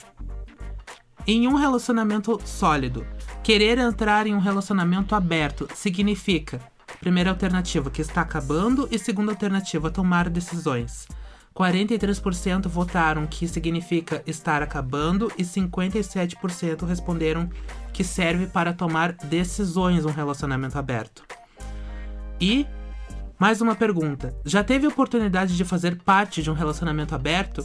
Em 1.27 1.49
um 1.49 1.55
relacionamento 1.55 2.39
sólido, 2.45 3.07
querer 3.43 3.79
entrar 3.79 4.27
em 4.27 4.35
um 4.35 4.39
relacionamento 4.39 5.15
aberto 5.15 5.67
significa: 5.75 6.61
primeira 7.01 7.31
alternativa, 7.31 7.91
que 7.91 8.03
está 8.03 8.21
acabando, 8.21 8.87
e 8.91 8.99
segunda 8.99 9.33
alternativa, 9.33 9.91
tomar 9.91 10.29
decisões. 10.29 11.09
43% 11.55 12.69
votaram 12.69 13.27
que 13.27 13.49
significa 13.49 14.23
estar 14.27 14.61
acabando 14.61 15.33
e 15.39 15.45
57% 15.45 16.85
responderam 16.85 17.49
que 17.93 18.05
serve 18.05 18.47
para 18.47 18.75
tomar 18.75 19.13
decisões 19.13 20.05
um 20.05 20.11
relacionamento 20.11 20.77
aberto. 20.77 21.25
E 22.39 22.67
mais 23.39 23.63
uma 23.63 23.75
pergunta: 23.75 24.37
já 24.45 24.63
teve 24.63 24.87
oportunidade 24.87 25.57
de 25.57 25.65
fazer 25.65 25.97
parte 26.03 26.43
de 26.43 26.51
um 26.51 26.55
relacionamento 26.55 27.15
aberto? 27.15 27.65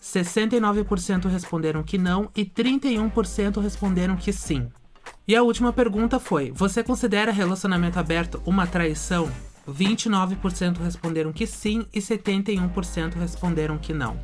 69% 0.00 1.28
responderam 1.28 1.82
que 1.82 1.98
não 1.98 2.30
e 2.34 2.44
31% 2.44 3.60
responderam 3.60 4.16
que 4.16 4.32
sim. 4.32 4.68
E 5.26 5.36
a 5.36 5.42
última 5.42 5.72
pergunta 5.72 6.18
foi: 6.18 6.50
Você 6.52 6.82
considera 6.82 7.32
relacionamento 7.32 7.98
aberto 7.98 8.42
uma 8.44 8.66
traição? 8.66 9.30
29% 9.68 10.78
responderam 10.78 11.32
que 11.32 11.46
sim 11.46 11.86
e 11.92 12.00
71% 12.00 13.14
responderam 13.14 13.78
que 13.78 13.92
não. 13.92 14.18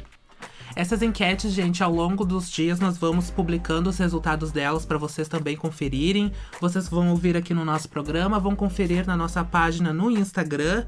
Essas 0.74 1.00
enquetes, 1.00 1.52
gente, 1.52 1.82
ao 1.82 1.92
longo 1.92 2.24
dos 2.24 2.50
dias 2.50 2.80
nós 2.80 2.98
vamos 2.98 3.30
publicando 3.30 3.88
os 3.88 3.98
resultados 3.98 4.52
delas 4.52 4.84
para 4.84 4.98
vocês 4.98 5.28
também 5.28 5.56
conferirem. 5.56 6.32
Vocês 6.60 6.88
vão 6.88 7.10
ouvir 7.10 7.36
aqui 7.36 7.54
no 7.54 7.64
nosso 7.64 7.88
programa, 7.88 8.38
vão 8.38 8.54
conferir 8.54 9.06
na 9.06 9.16
nossa 9.16 9.44
página 9.44 9.92
no 9.92 10.10
Instagram. 10.10 10.84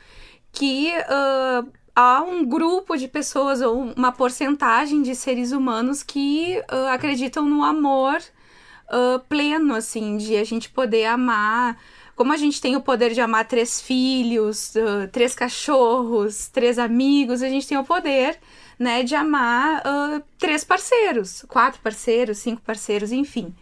que 0.52 0.90
uh, 0.90 1.70
há 1.96 2.22
um 2.22 2.44
grupo 2.44 2.94
de 2.94 3.08
pessoas 3.08 3.62
ou 3.62 3.80
uma 3.96 4.12
porcentagem 4.12 5.00
de 5.00 5.16
seres 5.16 5.50
humanos 5.50 6.02
que 6.02 6.62
uh, 6.70 6.88
acreditam 6.88 7.46
no 7.46 7.64
amor 7.64 8.20
uh, 8.88 9.18
pleno, 9.26 9.74
assim, 9.74 10.18
de 10.18 10.36
a 10.36 10.44
gente 10.44 10.68
poder 10.68 11.06
amar. 11.06 11.80
Como 12.14 12.34
a 12.34 12.36
gente 12.36 12.60
tem 12.60 12.76
o 12.76 12.82
poder 12.82 13.14
de 13.14 13.20
amar 13.22 13.48
três 13.48 13.80
filhos, 13.80 14.74
uh, 14.76 15.08
três 15.10 15.34
cachorros, 15.34 16.48
três 16.48 16.78
amigos, 16.78 17.42
a 17.42 17.48
gente 17.48 17.66
tem 17.66 17.78
o 17.78 17.84
poder, 17.84 18.38
né, 18.78 19.02
de 19.02 19.14
amar 19.14 19.82
três 20.38 20.62
parceiros, 20.62 21.46
quatro 21.48 21.80
parceiros, 21.80 22.36
cinco 22.36 22.60
parceiros, 22.60 23.10
enfim, 23.10 23.54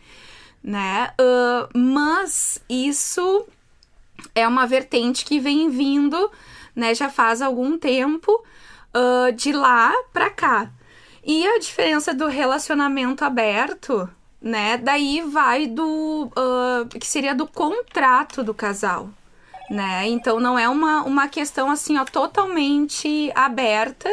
né? 0.61 1.13
mas 1.73 2.61
isso 2.69 3.47
é 4.35 4.49
uma 4.49 4.67
vertente 4.67 5.25
que 5.25 5.39
vem 5.39 5.71
vindo, 5.71 6.33
né, 6.75 6.95
já 6.95 7.09
faz 7.09 7.41
algum 7.41 7.79
tempo, 7.79 8.43
uh, 8.95 9.33
de 9.33 9.53
lá 9.53 9.93
pra 10.13 10.31
cá. 10.31 10.71
E 11.25 11.47
a 11.47 11.59
diferença 11.59 12.13
do 12.13 12.27
relacionamento 12.27 13.25
aberto, 13.25 14.09
né, 14.41 14.77
daí 14.77 15.23
vai 15.23 15.67
do. 15.67 16.31
Uh, 16.37 16.99
que 16.99 17.07
seria 17.07 17.35
do 17.35 17.47
contrato 17.47 18.43
do 18.43 18.53
casal. 18.53 19.09
Né? 19.71 20.07
Então 20.09 20.39
não 20.39 20.59
é 20.59 20.69
uma, 20.69 21.03
uma 21.03 21.27
questão 21.27 21.71
assim, 21.71 21.97
ó, 21.97 22.05
totalmente 22.05 23.33
aberta. 23.35 24.11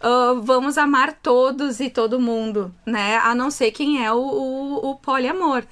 Uh, 0.00 0.40
vamos 0.42 0.78
amar 0.78 1.14
todos 1.14 1.80
e 1.80 1.88
todo 1.88 2.20
mundo, 2.20 2.72
né? 2.84 3.16
A 3.16 3.34
não 3.34 3.50
ser 3.50 3.70
quem 3.70 4.04
é 4.04 4.12
o, 4.12 4.18
o, 4.18 4.90
o 4.90 4.94
poliamor 4.96 5.64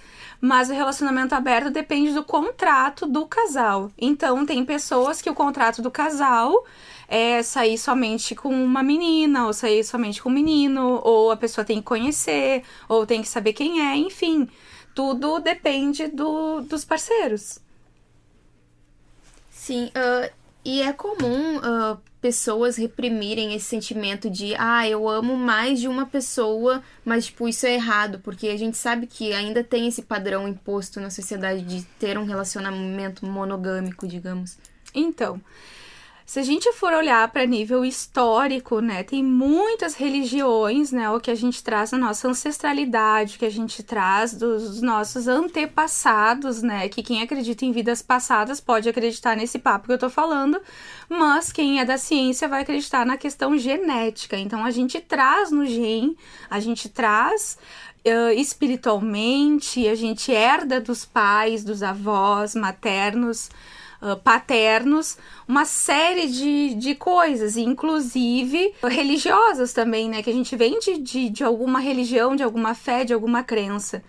mas 0.45 0.69
o 0.69 0.73
relacionamento 0.73 1.37
aberto 1.37 1.71
depende 1.71 2.13
do 2.13 2.25
contrato 2.25 3.07
do 3.07 3.25
casal. 3.27 3.93
Então, 3.97 4.45
tem 4.45 4.65
pessoas 4.65 5.23
que 5.23 5.31
o 5.31 5.35
contrato 5.35 5.81
do 5.81 5.89
casal 5.89 6.67
é 7.07 7.45
sair 7.45 7.79
somente 7.79 8.35
com 8.35 8.49
uma 8.49 8.83
menina, 8.83 9.47
ou 9.47 9.53
sair 9.53 9.85
somente 9.85 10.21
com 10.21 10.29
um 10.29 10.33
menino, 10.33 11.01
ou 11.05 11.31
a 11.31 11.37
pessoa 11.37 11.65
tem 11.65 11.77
que 11.77 11.85
conhecer, 11.85 12.65
ou 12.89 13.07
tem 13.07 13.23
que 13.23 13.29
saber 13.29 13.53
quem 13.53 13.89
é, 13.89 13.97
enfim. 13.97 14.49
Tudo 14.97 15.39
depende 15.39 16.09
do, 16.09 16.63
dos 16.63 16.85
parceiros. 16.85 17.61
Sim, 19.49 19.93
uh, 19.95 20.29
e 20.65 20.81
é 20.81 20.93
comum 20.93 21.59
uh, 21.59 21.99
pessoas 22.21 22.77
reprimirem 22.77 23.53
esse 23.55 23.67
sentimento 23.67 24.31
de 24.31 24.55
ah, 24.57 24.89
eu 24.89 25.09
amo 25.09 25.37
mais 25.37 25.81
de 25.81 25.89
uma 25.89 26.07
pessoa, 26.07 26.83
mas 27.05 27.27
tipo, 27.27 27.49
isso 27.49 27.67
é 27.67 27.75
errado, 27.75 28.21
porque 28.21 28.49
a 28.49 28.57
gente 28.57 28.77
sabe 28.77 29.09
que 29.09 29.33
ainda 29.33 29.65
tem 29.65 29.89
esse 29.89 30.03
padrão 30.03 30.47
imposto 30.47 31.01
na 31.01 31.11
sociedade 31.11 31.63
de 31.63 31.83
ter 31.99 32.17
um 32.17 32.25
relacionamento 32.25 33.27
monogâmico, 33.27 34.07
digamos. 34.07 34.57
Então, 34.95 35.41
se 36.33 36.39
a 36.39 36.43
gente 36.43 36.73
for 36.73 36.95
olhar 36.95 37.29
para 37.29 37.45
nível 37.45 37.85
histórico, 37.85 38.81
né, 38.81 39.03
tem 39.03 39.23
muitas 39.23 39.95
religiões, 39.95 40.91
né, 40.91 41.11
o 41.11 41.21
que 41.21 41.31
a 41.31 41.35
gente 41.35 41.63
traz 41.63 41.91
da 41.91 41.99
nossa 41.99 42.27
ancestralidade, 42.27 43.37
o 43.37 43.39
que 43.39 43.45
a 43.45 43.51
gente 43.51 43.83
traz 43.83 44.33
dos 44.33 44.81
nossos 44.81 45.29
antepassados, 45.29 46.63
né, 46.63 46.89
que 46.89 47.03
quem 47.03 47.21
acredita 47.21 47.67
em 47.67 47.71
vidas 47.71 48.01
passadas 48.01 48.63
pode 48.63 48.89
acreditar 48.89 49.37
nesse 49.37 49.59
papo 49.59 49.89
que 49.89 49.93
eu 49.93 49.99
tô 49.99 50.09
falando, 50.09 50.59
mas 51.07 51.53
quem 51.53 51.81
é 51.81 51.85
da 51.85 51.99
ciência 51.99 52.49
vai 52.49 52.63
acreditar 52.63 53.05
na 53.05 53.19
questão 53.19 53.59
genética. 53.59 54.39
Então 54.39 54.65
a 54.65 54.71
gente 54.71 54.99
traz 55.03 55.51
no 55.51 55.67
gene, 55.67 56.17
a 56.49 56.59
gente 56.61 56.89
traz 56.89 57.59
Uh, 58.05 58.33
espiritualmente, 58.33 59.87
a 59.87 59.95
gente 59.95 60.33
herda 60.33 60.81
dos 60.81 61.05
pais, 61.05 61.63
dos 61.63 61.85
avós 61.85 62.53
maternos, 62.53 63.49
paternos, 64.23 65.17
uma 65.47 65.65
série 65.65 66.27
de, 66.27 66.75
de 66.75 66.95
coisas, 66.95 67.57
inclusive 67.57 68.75
religiosas 68.83 69.73
também, 69.73 70.09
né? 70.09 70.23
Que 70.23 70.31
a 70.31 70.33
gente 70.33 70.57
vem 70.57 70.79
de, 70.79 70.99
de, 70.99 71.29
de 71.31 71.45
alguma 71.45 71.81
religião, 71.81 72.35
de 72.35 72.43
alguma 72.43 72.75
fé, 72.75 73.05
de 73.05 73.13
alguma 73.15 73.43
crença. 73.43 74.03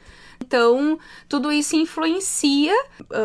Então, 0.45 0.99
tudo 1.29 1.51
isso 1.51 1.75
influencia. 1.75 2.73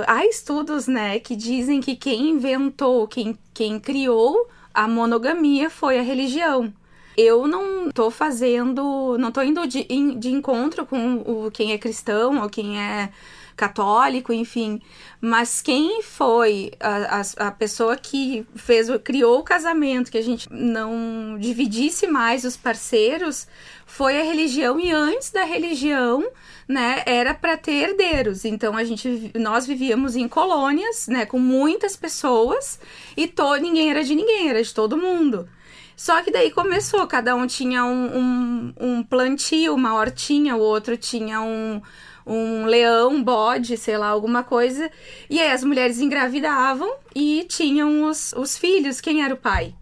Há 0.07 0.25
estudos, 0.27 0.87
né, 0.87 1.19
que 1.19 1.35
dizem 1.35 1.81
que 1.81 1.97
quem 1.97 2.31
inventou, 2.31 3.09
quem, 3.09 3.37
quem 3.53 3.81
criou 3.81 4.49
a 4.73 4.87
monogamia 4.87 5.69
foi 5.69 5.99
a 5.99 6.03
religião. 6.03 6.73
Eu 7.17 7.49
não 7.49 7.91
tô 7.91 8.13
fazendo, 8.13 9.19
não 9.19 9.33
tô 9.33 9.43
indo 9.43 9.67
de, 9.67 9.83
de 10.15 10.31
encontro 10.31 10.87
com 10.87 11.17
o, 11.17 11.51
quem 11.51 11.73
é 11.73 11.79
cristão 11.79 12.41
ou 12.41 12.49
quem 12.49 12.81
é 12.81 13.11
católico, 13.59 14.33
enfim. 14.33 14.81
Mas 15.21 15.61
quem 15.61 16.01
foi 16.01 16.71
a, 16.79 17.21
a, 17.21 17.49
a, 17.49 17.51
pessoa 17.51 17.97
que 17.97 18.47
fez, 18.55 18.88
criou 19.03 19.40
o 19.40 19.42
casamento, 19.42 20.12
que 20.12 20.16
a 20.16 20.23
gente 20.23 20.49
não 20.51 21.37
dividisse 21.38 22.07
mais 22.07 22.44
os 22.44 22.57
parceiros, 22.57 23.49
foi 23.85 24.18
a 24.18 24.23
religião. 24.23 24.79
E 24.79 24.92
antes 24.92 25.31
da 25.31 25.42
religião, 25.42 26.25
né, 26.68 27.03
era 27.05 27.35
para 27.35 27.57
ter 27.57 27.90
herdeiros. 27.90 28.44
Então 28.44 28.77
a 28.77 28.85
gente, 28.85 29.33
nós 29.35 29.66
vivíamos 29.66 30.14
em 30.14 30.29
colônias, 30.29 31.09
né, 31.09 31.27
com 31.27 31.40
muitas 31.40 31.97
pessoas 31.97 32.79
e 33.16 33.27
to, 33.27 33.57
ninguém 33.57 33.90
era 33.90 34.05
de 34.05 34.14
ninguém, 34.14 34.51
era 34.51 34.62
de 34.62 34.73
todo 34.73 34.97
mundo. 34.97 35.49
Só 35.97 36.23
que 36.23 36.31
daí 36.31 36.53
começou, 36.53 37.05
cada 37.09 37.35
um 37.35 37.44
tinha 37.44 37.85
um, 37.85 38.18
um, 38.18 38.75
um 38.81 39.03
plantio, 39.03 39.75
uma 39.75 39.94
hortinha, 39.94 40.55
o 40.55 40.61
outro 40.61 40.97
tinha 40.97 41.40
um, 41.40 41.83
um 42.29 42.67
leão, 42.67 43.14
um 43.14 43.23
bode, 43.23 43.77
sei 43.77 43.97
lá, 43.97 44.09
alguma 44.09 44.45
coisa. 44.45 44.91
E 45.29 45.41
aí 45.41 45.51
as 45.51 45.64
mulheres 45.64 45.99
engravidavam 45.99 46.95
e 47.14 47.47
tinham 47.49 48.05
os, 48.05 48.33
os 48.35 48.59
filhos. 48.59 49.01
Quem 49.01 49.23
era 49.25 49.33
o 49.35 49.38
pai? 49.38 49.75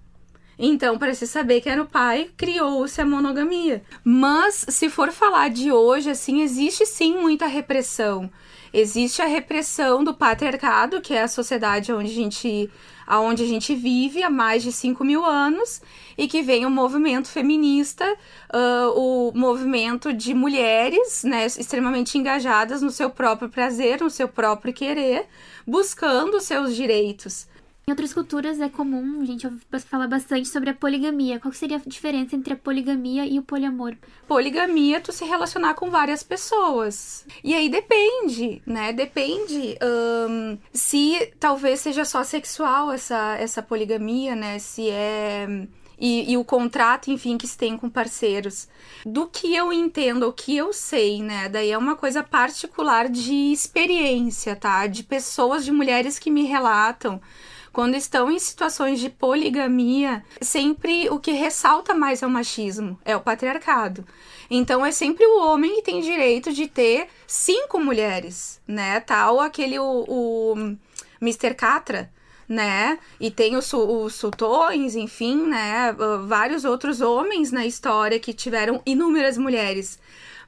Então, 0.59 0.97
para 0.99 1.15
se 1.15 1.27
saber 1.27 1.61
quem 1.61 1.73
era 1.73 1.83
o 1.83 1.87
pai, 1.87 2.31
criou-se 2.37 3.01
a 3.01 3.05
monogamia. 3.05 3.83
Mas, 4.03 4.65
se 4.69 4.89
for 4.89 5.13
falar 5.13 5.51
de 5.51 5.71
hoje, 5.71 6.11
assim, 6.11 6.41
existe 6.41 6.87
sim 6.87 7.15
muita 7.15 7.47
repressão. 7.47 8.31
Existe 8.73 9.23
a 9.23 9.27
repressão 9.27 10.03
do 10.03 10.15
patriarcado, 10.15 11.01
que 11.01 11.15
é 11.15 11.23
a 11.23 11.29
sociedade 11.29 11.93
onde 11.93 12.11
a 12.11 12.15
gente, 12.15 12.71
onde 13.09 13.43
a 13.43 13.47
gente 13.47 13.75
vive 13.75 14.23
há 14.23 14.31
mais 14.31 14.63
de 14.63 14.73
5 14.73 15.05
mil 15.05 15.25
anos, 15.25 15.81
e 16.17 16.27
que 16.27 16.43
vem 16.43 16.65
o 16.65 16.71
movimento 16.71 17.29
feminista, 17.29 18.05
uh, 18.53 18.99
o 18.99 19.33
movimento 19.35 20.13
de 20.13 20.35
mulheres 20.35 21.23
né, 21.23 21.47
extremamente 21.47 22.19
engajadas 22.19 22.83
no 22.83 22.91
seu 22.91 23.11
próprio 23.11 23.49
prazer, 23.49 24.01
no 24.01 24.11
seu 24.11 24.29
próprio 24.29 24.73
querer, 24.73 25.27
buscando 25.67 26.41
seus 26.41 26.75
direitos. 26.75 27.47
Em 27.89 27.93
outras 27.93 28.13
culturas 28.13 28.61
é 28.61 28.69
comum 28.69 29.25
gente 29.25 29.49
falar 29.89 30.09
bastante 30.09 30.49
sobre 30.49 30.71
a 30.71 30.75
poligamia. 30.75 31.39
Qual 31.39 31.55
seria 31.55 31.77
a 31.77 31.81
diferença 31.89 32.35
entre 32.35 32.55
a 32.55 32.57
poligamia 32.57 33.25
e 33.25 33.39
o 33.39 33.43
poliamor? 33.43 33.95
Poligamia, 34.27 35.01
tu 35.01 35.13
se 35.13 35.25
relacionar 35.25 35.75
com 35.75 35.89
várias 35.89 36.21
pessoas. 36.21 37.25
E 37.45 37.55
aí 37.55 37.69
depende, 37.69 38.61
né? 38.67 38.93
Depende 38.93 39.79
um, 40.29 40.59
se 40.73 41.33
talvez 41.39 41.79
seja 41.79 42.05
só 42.05 42.25
sexual 42.25 42.91
essa, 42.91 43.37
essa 43.39 43.63
poligamia, 43.63 44.35
né? 44.35 44.59
Se 44.59 44.91
é. 44.91 45.47
E, 45.97 46.33
e, 46.33 46.37
o 46.37 46.45
contrato, 46.45 47.11
enfim, 47.11 47.39
que 47.39 47.47
se 47.47 47.57
tem 47.57 47.77
com 47.77 47.89
parceiros. 47.89 48.69
Do 49.07 49.29
que 49.29 49.55
eu 49.55 49.73
entendo, 49.73 50.29
o 50.29 50.33
que 50.33 50.57
eu 50.57 50.73
sei, 50.73 51.23
né? 51.23 51.49
Daí 51.49 51.71
é 51.71 51.79
uma 51.79 51.95
coisa 51.95 52.23
particular 52.25 53.09
de 53.09 53.53
experiência, 53.53 54.57
tá? 54.57 54.89
De 54.89 55.05
pessoas, 55.05 55.65
de 55.65 55.71
mulheres 55.71 56.19
que 56.19 56.33
me 56.33 56.43
relatam 56.43 57.21
quando 57.77 57.95
estão 57.95 58.31
em 58.31 58.39
situações 58.39 58.99
de 58.99 59.11
poligamia, 59.11 60.25
sempre 60.41 61.11
o 61.11 61.21
que 61.21 61.33
ressalta 61.33 61.93
mais 61.93 62.23
é 62.23 62.27
o 62.27 62.31
machismo, 62.31 62.99
é 63.05 63.15
o 63.15 63.21
patriarcado. 63.21 64.03
Então 64.49 64.85
é 64.87 64.91
sempre 64.91 65.27
o 65.27 65.45
homem 65.45 65.75
que 65.75 65.83
tem 65.83 66.01
direito 66.01 66.55
de 66.55 66.69
ter 66.69 67.07
cinco 67.27 67.79
mulheres, 67.79 68.63
né? 68.67 68.99
Tal 69.01 69.41
aquele 69.41 69.79
o, 69.79 70.07
o 70.09 70.55
Mr. 71.21 71.53
Catra, 71.53 72.11
né? 72.49 72.99
E 73.21 73.31
tem 73.31 73.57
os, 73.57 73.67
sultões, 73.67 74.97
enfim, 74.97 75.47
né? 75.47 75.95
Vários 76.27 76.65
outros 76.65 77.03
homens 77.03 77.53
na 77.53 77.67
história 77.67 78.19
que 78.19 78.33
tiveram 78.33 78.81
inúmeras 78.87 79.37
mulheres. 79.37 79.99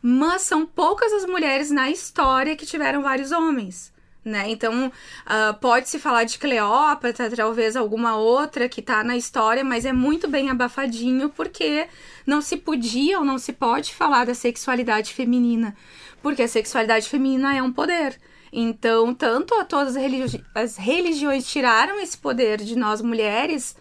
Mas 0.00 0.40
são 0.40 0.64
poucas 0.64 1.12
as 1.12 1.26
mulheres 1.26 1.70
na 1.70 1.90
história 1.90 2.56
que 2.56 2.64
tiveram 2.64 3.02
vários 3.02 3.32
homens 3.32 3.92
né? 4.24 4.50
Então, 4.50 4.88
uh, 4.88 5.54
pode-se 5.60 5.98
falar 5.98 6.24
de 6.24 6.38
Cleópatra, 6.38 7.34
talvez 7.34 7.76
alguma 7.76 8.16
outra 8.16 8.68
que 8.68 8.82
tá 8.82 9.02
na 9.02 9.16
história, 9.16 9.64
mas 9.64 9.84
é 9.84 9.92
muito 9.92 10.28
bem 10.28 10.50
abafadinho 10.50 11.28
porque 11.30 11.86
não 12.26 12.40
se 12.40 12.56
podia 12.56 13.18
ou 13.18 13.24
não 13.24 13.38
se 13.38 13.52
pode 13.52 13.94
falar 13.94 14.26
da 14.26 14.34
sexualidade 14.34 15.14
feminina, 15.14 15.74
porque 16.22 16.42
a 16.42 16.48
sexualidade 16.48 17.08
feminina 17.08 17.56
é 17.56 17.62
um 17.62 17.72
poder. 17.72 18.18
Então, 18.52 19.14
tanto 19.14 19.54
a 19.54 19.64
todas 19.64 19.96
as, 19.96 20.02
religi 20.02 20.44
as 20.54 20.76
religiões 20.76 21.46
tiraram 21.46 22.00
esse 22.00 22.16
poder 22.16 22.58
de 22.58 22.76
nós 22.76 23.00
mulheres, 23.00 23.76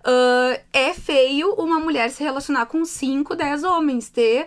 uh, 0.00 0.60
é 0.72 0.94
feio 0.94 1.54
uma 1.54 1.80
mulher 1.80 2.10
se 2.10 2.22
relacionar 2.22 2.66
com 2.66 2.84
5, 2.84 3.34
10 3.34 3.64
homens, 3.64 4.08
ter 4.08 4.46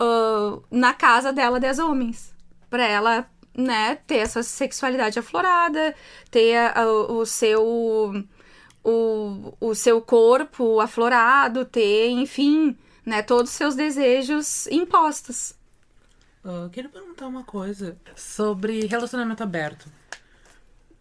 uh, 0.00 0.62
na 0.70 0.94
casa 0.94 1.32
dela 1.32 1.60
10 1.60 1.78
homens. 1.80 2.34
Pra 2.70 2.84
ela 2.84 3.28
né, 3.56 3.96
ter 4.06 4.16
essa 4.16 4.42
sexualidade 4.42 5.18
aflorada, 5.18 5.94
ter 6.30 6.56
a, 6.56 6.86
o 6.86 7.24
seu 7.24 8.24
o, 8.84 9.54
o 9.60 9.74
seu 9.74 10.00
corpo 10.00 10.78
aflorado, 10.80 11.64
ter, 11.64 12.10
enfim, 12.10 12.76
né, 13.04 13.22
todos 13.22 13.50
os 13.50 13.56
seus 13.56 13.74
desejos 13.74 14.66
impostos. 14.66 15.54
Uh, 16.44 16.68
queria 16.68 16.90
perguntar 16.90 17.26
uma 17.26 17.42
coisa 17.42 17.96
sobre 18.14 18.86
relacionamento 18.86 19.42
aberto. 19.42 19.90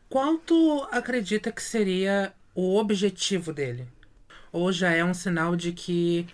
Qual 0.10 0.38
tu 0.38 0.88
acredita 0.92 1.52
que 1.52 1.62
seria 1.62 2.34
o 2.56 2.78
objetivo 2.78 3.52
dele? 3.52 3.88
Ou 4.52 4.72
já 4.72 4.92
é 4.92 5.04
um 5.04 5.14
sinal 5.14 5.56
de 5.56 5.74
que 5.74 6.28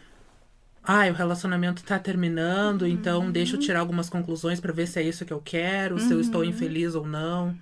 ah, 0.92 1.08
o 1.08 1.14
relacionamento 1.14 1.84
tá 1.84 2.00
terminando, 2.00 2.82
uhum. 2.82 2.88
então 2.88 3.30
deixa 3.30 3.56
eu 3.56 3.60
tirar 3.60 3.80
algumas 3.80 4.10
conclusões 4.10 4.60
para 4.60 4.74
ver 4.74 4.88
se 4.88 5.00
é 5.00 5.04
isso 5.04 5.24
que 5.24 5.32
eu 5.32 5.40
quero, 5.40 5.96
uhum. 5.96 6.00
se 6.00 6.12
eu 6.12 6.20
estou 6.20 6.42
uhum. 6.42 6.48
infeliz 6.48 6.96
ou 6.96 7.06
não. 7.06 7.56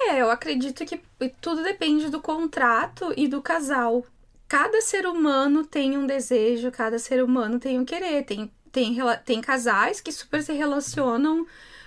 É, 0.00 0.20
eu 0.20 0.28
acredito 0.28 0.84
que 0.84 1.00
tudo 1.40 1.62
depende 1.62 2.10
do 2.10 2.20
contrato 2.20 3.14
e 3.16 3.28
do 3.28 3.40
casal. 3.40 4.04
Cada 4.48 4.80
ser 4.80 5.06
humano 5.06 5.64
tem 5.64 5.96
um 5.96 6.08
desejo, 6.08 6.72
cada 6.72 6.98
ser 6.98 7.22
humano 7.22 7.60
tem 7.60 7.78
um 7.78 7.84
querer. 7.84 8.24
Tem, 8.24 8.50
tem, 8.72 8.96
tem 9.24 9.40
casais 9.40 10.00
que 10.00 10.10
super 10.10 10.42
se 10.42 10.52
relacionam 10.52 11.46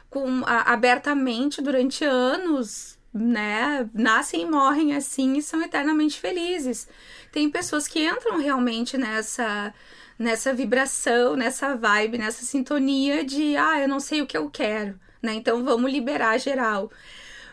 com 0.10 0.44
a, 0.46 0.72
abertamente 0.72 1.62
durante 1.62 2.06
anos, 2.06 2.98
né? 3.14 3.90
Nascem 3.94 4.44
e 4.44 4.46
morrem 4.46 4.96
assim 4.96 5.34
e 5.36 5.42
são 5.42 5.62
eternamente 5.62 6.18
felizes. 6.18 6.88
Tem 7.34 7.50
pessoas 7.50 7.86
que 7.86 8.08
entram 8.08 8.40
realmente 8.40 8.98
nessa 8.98 9.74
nessa 10.18 10.54
vibração, 10.54 11.36
nessa 11.36 11.76
vibe, 11.76 12.18
nessa 12.18 12.44
sintonia 12.46 13.24
de 13.24 13.56
ah, 13.58 13.80
eu 13.82 13.88
não 13.88 14.00
sei 14.00 14.22
o 14.22 14.28
que 14.28 14.38
eu 14.38 14.50
quero, 14.50 15.00
né? 15.22 15.34
Então 15.34 15.64
vamos 15.64 15.92
liberar 15.92 16.38
geral. 16.40 16.92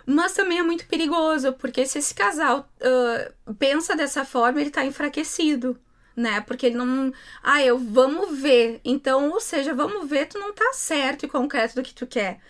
Mas 0.07 0.33
também 0.35 0.59
é 0.59 0.63
muito 0.63 0.87
perigoso, 0.87 1.53
porque 1.55 1.87
se 1.87 1.99
esse 1.99 2.15
casal 2.15 2.69
uh, 2.81 3.55
pensa 3.55 3.97
dessa 3.97 4.25
forma, 4.25 4.61
ele 4.61 4.71
tá 4.71 4.85
enfraquecido, 4.85 5.79
né? 6.17 6.41
Porque 6.43 6.67
ele 6.67 6.77
não. 6.77 7.13
Ah, 7.43 7.63
eu 7.63 7.79
vamos 7.79 8.39
ver. 8.39 8.81
Então, 8.85 9.31
ou 9.31 9.41
seja, 9.41 9.75
vamos 9.75 10.09
ver, 10.09 10.27
tu 10.27 10.39
não 10.39 10.53
tá 10.53 10.73
certo 10.75 11.25
e 11.25 11.29
concreto 11.29 11.75
do 11.77 11.83
que 11.83 11.95
tu 11.95 12.07
quer. 12.07 12.41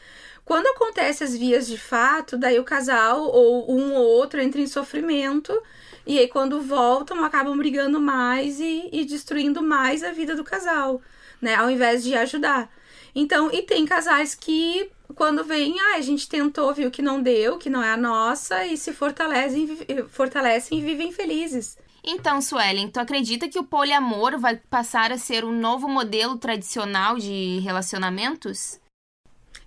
Quando 0.45 0.67
acontece 0.67 1.25
as 1.25 1.35
vias 1.35 1.67
de 1.67 1.79
fato, 1.79 2.37
daí 2.37 2.59
o 2.59 2.65
casal 2.65 3.23
ou 3.23 3.71
um 3.71 3.95
ou 3.95 4.05
outro 4.05 4.41
entra 4.41 4.61
em 4.61 4.67
sofrimento. 4.67 5.59
E 6.07 6.19
aí, 6.19 6.29
quando 6.29 6.61
voltam, 6.61 7.25
acabam 7.25 7.57
brigando 7.57 7.99
mais 7.99 8.61
e, 8.61 8.91
e 8.93 9.05
destruindo 9.07 9.63
mais 9.63 10.05
a 10.05 10.13
vida 10.13 10.37
do 10.37 10.45
casal, 10.45 11.01
né? 11.41 11.55
Ao 11.55 11.71
invés 11.71 12.05
de 12.05 12.15
ajudar. 12.15 12.71
Então, 13.15 13.51
e 13.51 13.63
tem 13.63 13.87
casais 13.87 14.35
que 14.35 14.91
quando 15.15 15.45
vem, 15.45 15.79
ah, 15.81 15.97
a 15.97 16.01
gente 16.01 16.29
tentou, 16.29 16.75
viu 16.75 16.91
que 16.91 17.01
não 17.01 17.23
deu, 17.23 17.57
que 17.57 17.71
não 17.71 17.83
é 17.83 17.93
a 17.93 17.97
nossa, 17.97 18.67
e 18.67 18.77
se 18.77 18.93
fortalecem, 18.93 19.69
fortalecem 20.09 20.79
e 20.79 20.83
vivem 20.83 21.13
felizes. 21.13 21.79
Então, 22.03 22.41
Suelen, 22.43 22.91
tu 22.91 22.99
acredita 22.99 23.49
que 23.49 23.59
o 23.59 23.65
poliamor 23.65 24.39
vai 24.39 24.57
passar 24.57 25.11
a 25.11 25.17
ser 25.17 25.45
um 25.45 25.53
novo 25.53 25.89
modelo 25.89 26.37
tradicional 26.37 27.17
de 27.17 27.61
relacionamentos? 27.61 28.79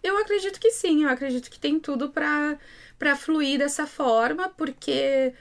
Eu 0.07 0.17
acredito 0.17 0.59
que 0.59 0.71
sim, 0.71 1.03
eu 1.03 1.09
acredito 1.09 1.49
que 1.49 1.59
tem 1.59 1.79
tudo 1.79 2.09
para 2.09 3.15
fluir 3.15 3.59
dessa 3.59 3.85
forma, 3.85 4.49
porque 4.49 5.33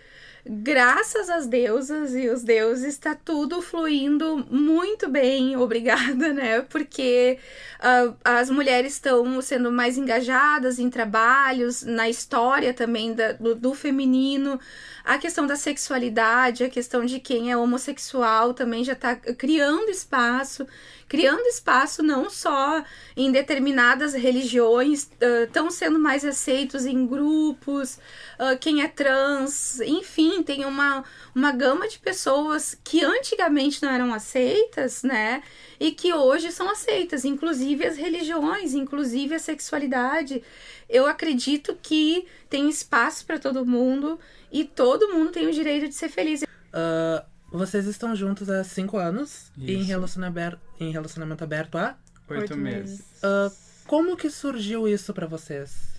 graças 0.49 1.29
às 1.29 1.47
deusas 1.47 2.15
e 2.15 2.29
os 2.29 2.43
deuses, 2.43 2.95
está 2.95 3.15
tudo 3.15 3.61
fluindo 3.61 4.47
muito 4.51 5.09
bem, 5.09 5.57
obrigada, 5.59 6.33
né? 6.33 6.63
Porque 6.63 7.39
uh, 7.79 8.17
as 8.25 8.49
mulheres 8.51 8.95
estão 8.95 9.41
sendo 9.43 9.73
mais 9.73 9.99
engajadas 9.99 10.79
em 10.79 10.89
trabalhos, 10.89 11.83
na 11.83 12.09
história 12.09 12.73
também 12.73 13.15
da, 13.15 13.33
do, 13.33 13.55
do 13.55 13.75
feminino 13.75 14.59
a 15.07 15.19
questão 15.19 15.47
da 15.47 15.55
sexualidade, 15.55 16.65
a 16.65 16.69
questão 16.69 17.05
de 17.05 17.21
quem 17.21 17.53
é 17.53 17.57
homossexual 17.57 18.53
também 18.53 18.83
já 18.83 18.93
está 18.93 19.15
criando 19.15 19.89
espaço, 19.89 20.67
criando 21.09 21.47
espaço 21.47 22.03
não 22.03 22.29
só 22.29 22.83
em 23.17 23.31
determinadas 23.31 24.15
religiões, 24.15 25.09
estão 25.45 25.69
uh, 25.69 25.71
sendo 25.71 25.99
mais 25.99 26.25
aceitos 26.25 26.85
em 26.85 27.07
grupos, 27.07 27.99
uh, 28.39 28.59
quem 28.61 28.83
é 28.83 28.89
trans, 28.89 29.81
enfim, 29.81 30.43
tem 30.43 30.65
uma, 30.65 31.05
uma 31.35 31.53
gama 31.53 31.89
de 31.89 31.99
pessoas 31.99 32.79
que 32.83 33.05
antigamente 33.05 33.83
não 33.83 33.91
eram 33.91 34.13
aceitas, 34.13 35.03
né? 35.03 35.43
E 35.79 35.93
que 35.93 36.13
hoje 36.13 36.51
são 36.51 36.71
aceitas, 36.71 37.25
inclusive 37.25 37.87
as 37.87 37.97
religiões, 37.97 38.75
inclusive 38.75 39.35
a 39.35 39.39
sexualidade. 39.39 40.43
Eu 40.89 41.07
acredito 41.07 41.79
que 41.81 42.27
tem 42.49 42.69
espaço 42.69 43.27
para 43.27 43.39
todo 43.39 43.67
mundo 43.67 44.19
e 44.51 44.65
todo 44.65 45.13
mundo 45.13 45.33
tem 45.33 45.47
o 45.47 45.53
direito 45.53 45.89
de 45.89 45.95
ser 45.95 46.09
feliz. 46.09 46.43
Uh, 46.43 47.36
vocês 47.51 47.87
estão 47.87 48.15
juntos 48.15 48.51
há 48.51 48.63
cinco 48.65 48.99
anos 48.99 49.51
e 49.57 49.75
em, 49.75 49.83
relaciona 49.83 50.33
em 50.81 50.91
relacionamento 50.91 51.43
aberto 51.45 51.79
há 51.79 51.97
oito, 52.29 52.41
oito 52.41 52.57
meses. 52.57 53.01
Uh, 53.23 53.51
como 53.87 54.17
que 54.17 54.31
surgiu 54.31 54.89
isso 54.89 55.15
para 55.15 55.27
vocês? 55.27 55.97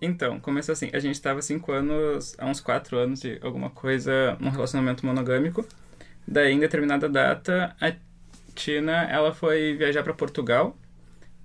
Então, 0.00 0.40
começou 0.40 0.72
assim, 0.72 0.90
a 0.92 0.98
gente 0.98 1.14
estava 1.14 1.40
cinco 1.40 1.72
anos, 1.72 2.34
há 2.36 2.46
uns 2.46 2.60
quatro 2.60 2.98
anos 2.98 3.20
de 3.20 3.38
alguma 3.40 3.70
coisa, 3.70 4.36
num 4.40 4.50
relacionamento 4.50 5.06
monogâmico. 5.06 5.64
Daí, 6.26 6.52
em 6.52 6.58
determinada 6.58 7.08
data, 7.08 7.74
a 7.80 7.92
Tina, 8.54 9.04
ela 9.04 9.32
foi 9.32 9.74
viajar 9.76 10.02
para 10.02 10.12
Portugal. 10.12 10.76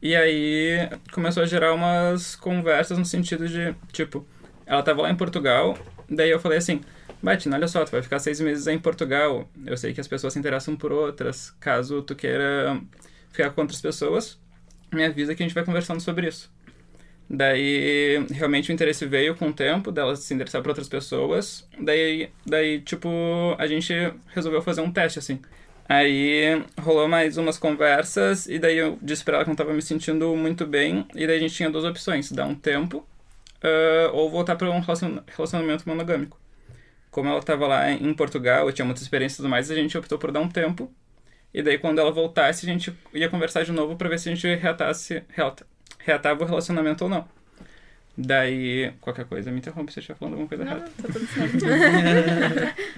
E 0.01 0.15
aí 0.15 0.89
começou 1.11 1.43
a 1.43 1.45
gerar 1.45 1.73
umas 1.73 2.35
conversas 2.35 2.97
no 2.97 3.05
sentido 3.05 3.47
de, 3.47 3.75
tipo, 3.91 4.25
ela 4.65 4.83
tava 4.83 5.03
lá 5.03 5.09
em 5.09 5.15
Portugal, 5.15 5.77
daí 6.09 6.29
eu 6.29 6.39
falei 6.39 6.57
assim, 6.57 6.81
Batina, 7.21 7.55
olha 7.57 7.67
só, 7.67 7.83
tu 7.83 7.91
vai 7.91 8.01
ficar 8.01 8.19
seis 8.19 8.39
meses 8.39 8.67
em 8.67 8.77
Portugal. 8.77 9.49
Eu 9.65 9.77
sei 9.77 9.93
que 9.93 10.01
as 10.01 10.07
pessoas 10.07 10.33
se 10.33 10.39
interessam 10.39 10.75
por 10.75 10.91
outras. 10.91 11.51
Caso 11.59 12.01
tu 12.01 12.15
queira 12.15 12.79
ficar 13.31 13.51
com 13.51 13.61
outras 13.61 13.81
pessoas, 13.81 14.39
me 14.91 15.03
avisa 15.03 15.35
que 15.35 15.43
a 15.43 15.45
gente 15.45 15.55
vai 15.55 15.63
conversando 15.63 16.01
sobre 16.01 16.27
isso. 16.27 16.51
Daí, 17.29 18.25
realmente 18.31 18.71
o 18.71 18.73
interesse 18.73 19.05
veio 19.05 19.35
com 19.35 19.49
o 19.49 19.53
tempo 19.53 19.91
dela 19.91 20.15
se 20.15 20.33
interessar 20.33 20.61
por 20.61 20.69
outras 20.69 20.87
pessoas. 20.87 21.67
Daí, 21.77 22.29
daí, 22.45 22.79
tipo, 22.79 23.09
a 23.57 23.67
gente 23.67 23.93
resolveu 24.33 24.61
fazer 24.61 24.81
um 24.81 24.91
teste, 24.91 25.19
assim. 25.19 25.39
Aí 25.89 26.63
rolou 26.81 27.07
mais 27.07 27.37
umas 27.37 27.57
conversas 27.57 28.45
e 28.47 28.59
daí 28.59 28.77
eu 28.77 28.97
disse 29.01 29.23
pra 29.23 29.35
ela 29.35 29.43
que 29.43 29.49
não 29.49 29.55
tava 29.55 29.73
me 29.73 29.81
sentindo 29.81 30.35
muito 30.35 30.65
bem. 30.65 31.05
E 31.15 31.27
daí 31.27 31.37
a 31.37 31.39
gente 31.39 31.53
tinha 31.53 31.69
duas 31.69 31.83
opções, 31.83 32.31
dar 32.31 32.45
um 32.45 32.55
tempo 32.55 33.05
uh, 33.63 34.13
ou 34.13 34.29
voltar 34.29 34.55
para 34.55 34.69
um 34.69 34.81
relacionamento 35.27 35.87
monogâmico. 35.87 36.39
Como 37.17 37.29
ela 37.29 37.39
estava 37.39 37.65
lá 37.65 37.91
em 37.91 38.13
Portugal, 38.13 38.71
tinha 38.71 38.85
muita 38.85 39.01
experiência 39.01 39.33
e 39.33 39.37
tudo 39.37 39.49
mais, 39.49 39.71
a 39.71 39.73
gente 39.73 39.97
optou 39.97 40.19
por 40.19 40.31
dar 40.31 40.39
um 40.39 40.47
tempo. 40.47 40.93
E 41.51 41.63
daí, 41.63 41.79
quando 41.79 41.97
ela 41.97 42.11
voltasse, 42.11 42.63
a 42.63 42.69
gente 42.71 42.95
ia 43.11 43.27
conversar 43.27 43.65
de 43.65 43.71
novo 43.71 43.95
para 43.95 44.07
ver 44.07 44.19
se 44.19 44.29
a 44.29 44.35
gente 44.35 44.45
reatasse, 44.53 45.23
reata, 45.29 45.65
reatava 45.97 46.43
o 46.43 46.47
relacionamento 46.47 47.05
ou 47.05 47.09
não. 47.09 47.27
Daí, 48.15 48.93
qualquer 49.01 49.25
coisa, 49.25 49.49
me 49.49 49.57
interrompe 49.57 49.91
se 49.91 49.97
eu 49.97 50.01
estiver 50.01 50.19
falando 50.19 50.33
alguma 50.35 50.47
coisa 50.47 50.63
não, 50.63 50.71
errada. 50.73 50.91
Tá 51.01 51.07
tudo 51.11 51.25
certo. 51.25 51.57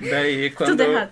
daí, 0.11 0.49
quando... 0.49 0.69
Tudo 0.71 0.83
errado. 0.83 1.11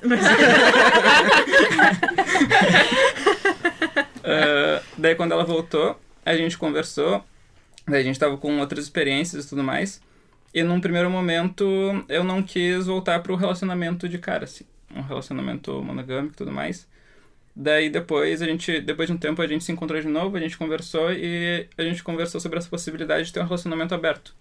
uh, 4.25 4.83
daí, 4.99 5.15
quando 5.15 5.31
ela 5.31 5.45
voltou, 5.45 5.97
a 6.25 6.35
gente 6.35 6.57
conversou 6.57 7.23
Daí 7.87 8.01
a 8.01 8.03
gente 8.03 8.19
tava 8.19 8.37
com 8.37 8.59
outras 8.59 8.83
experiências 8.83 9.45
e 9.45 9.49
tudo 9.49 9.63
mais. 9.63 10.01
E 10.53 10.63
num 10.63 10.79
primeiro 10.81 11.09
momento 11.09 11.65
eu 12.09 12.23
não 12.23 12.41
quis 12.41 12.87
voltar 12.87 13.21
pro 13.21 13.35
relacionamento 13.35 14.07
de 14.09 14.17
cara, 14.17 14.45
assim. 14.45 14.65
Um 14.95 15.01
relacionamento 15.01 15.83
monogâmico 15.83 16.33
e 16.33 16.37
tudo 16.37 16.51
mais. 16.51 16.87
Daí 17.55 17.89
depois 17.89 18.41
a 18.41 18.45
gente, 18.45 18.79
depois 18.81 19.07
de 19.07 19.13
um 19.13 19.17
tempo 19.17 19.41
a 19.41 19.47
gente 19.47 19.63
se 19.63 19.71
encontrou 19.71 19.99
de 19.99 20.07
novo, 20.07 20.37
a 20.37 20.39
gente 20.39 20.57
conversou 20.57 21.11
e 21.11 21.67
a 21.77 21.83
gente 21.83 22.03
conversou 22.03 22.39
sobre 22.39 22.59
essa 22.59 22.69
possibilidade 22.69 23.25
de 23.25 23.33
ter 23.33 23.39
um 23.39 23.45
relacionamento 23.45 23.95
aberto. 23.95 24.35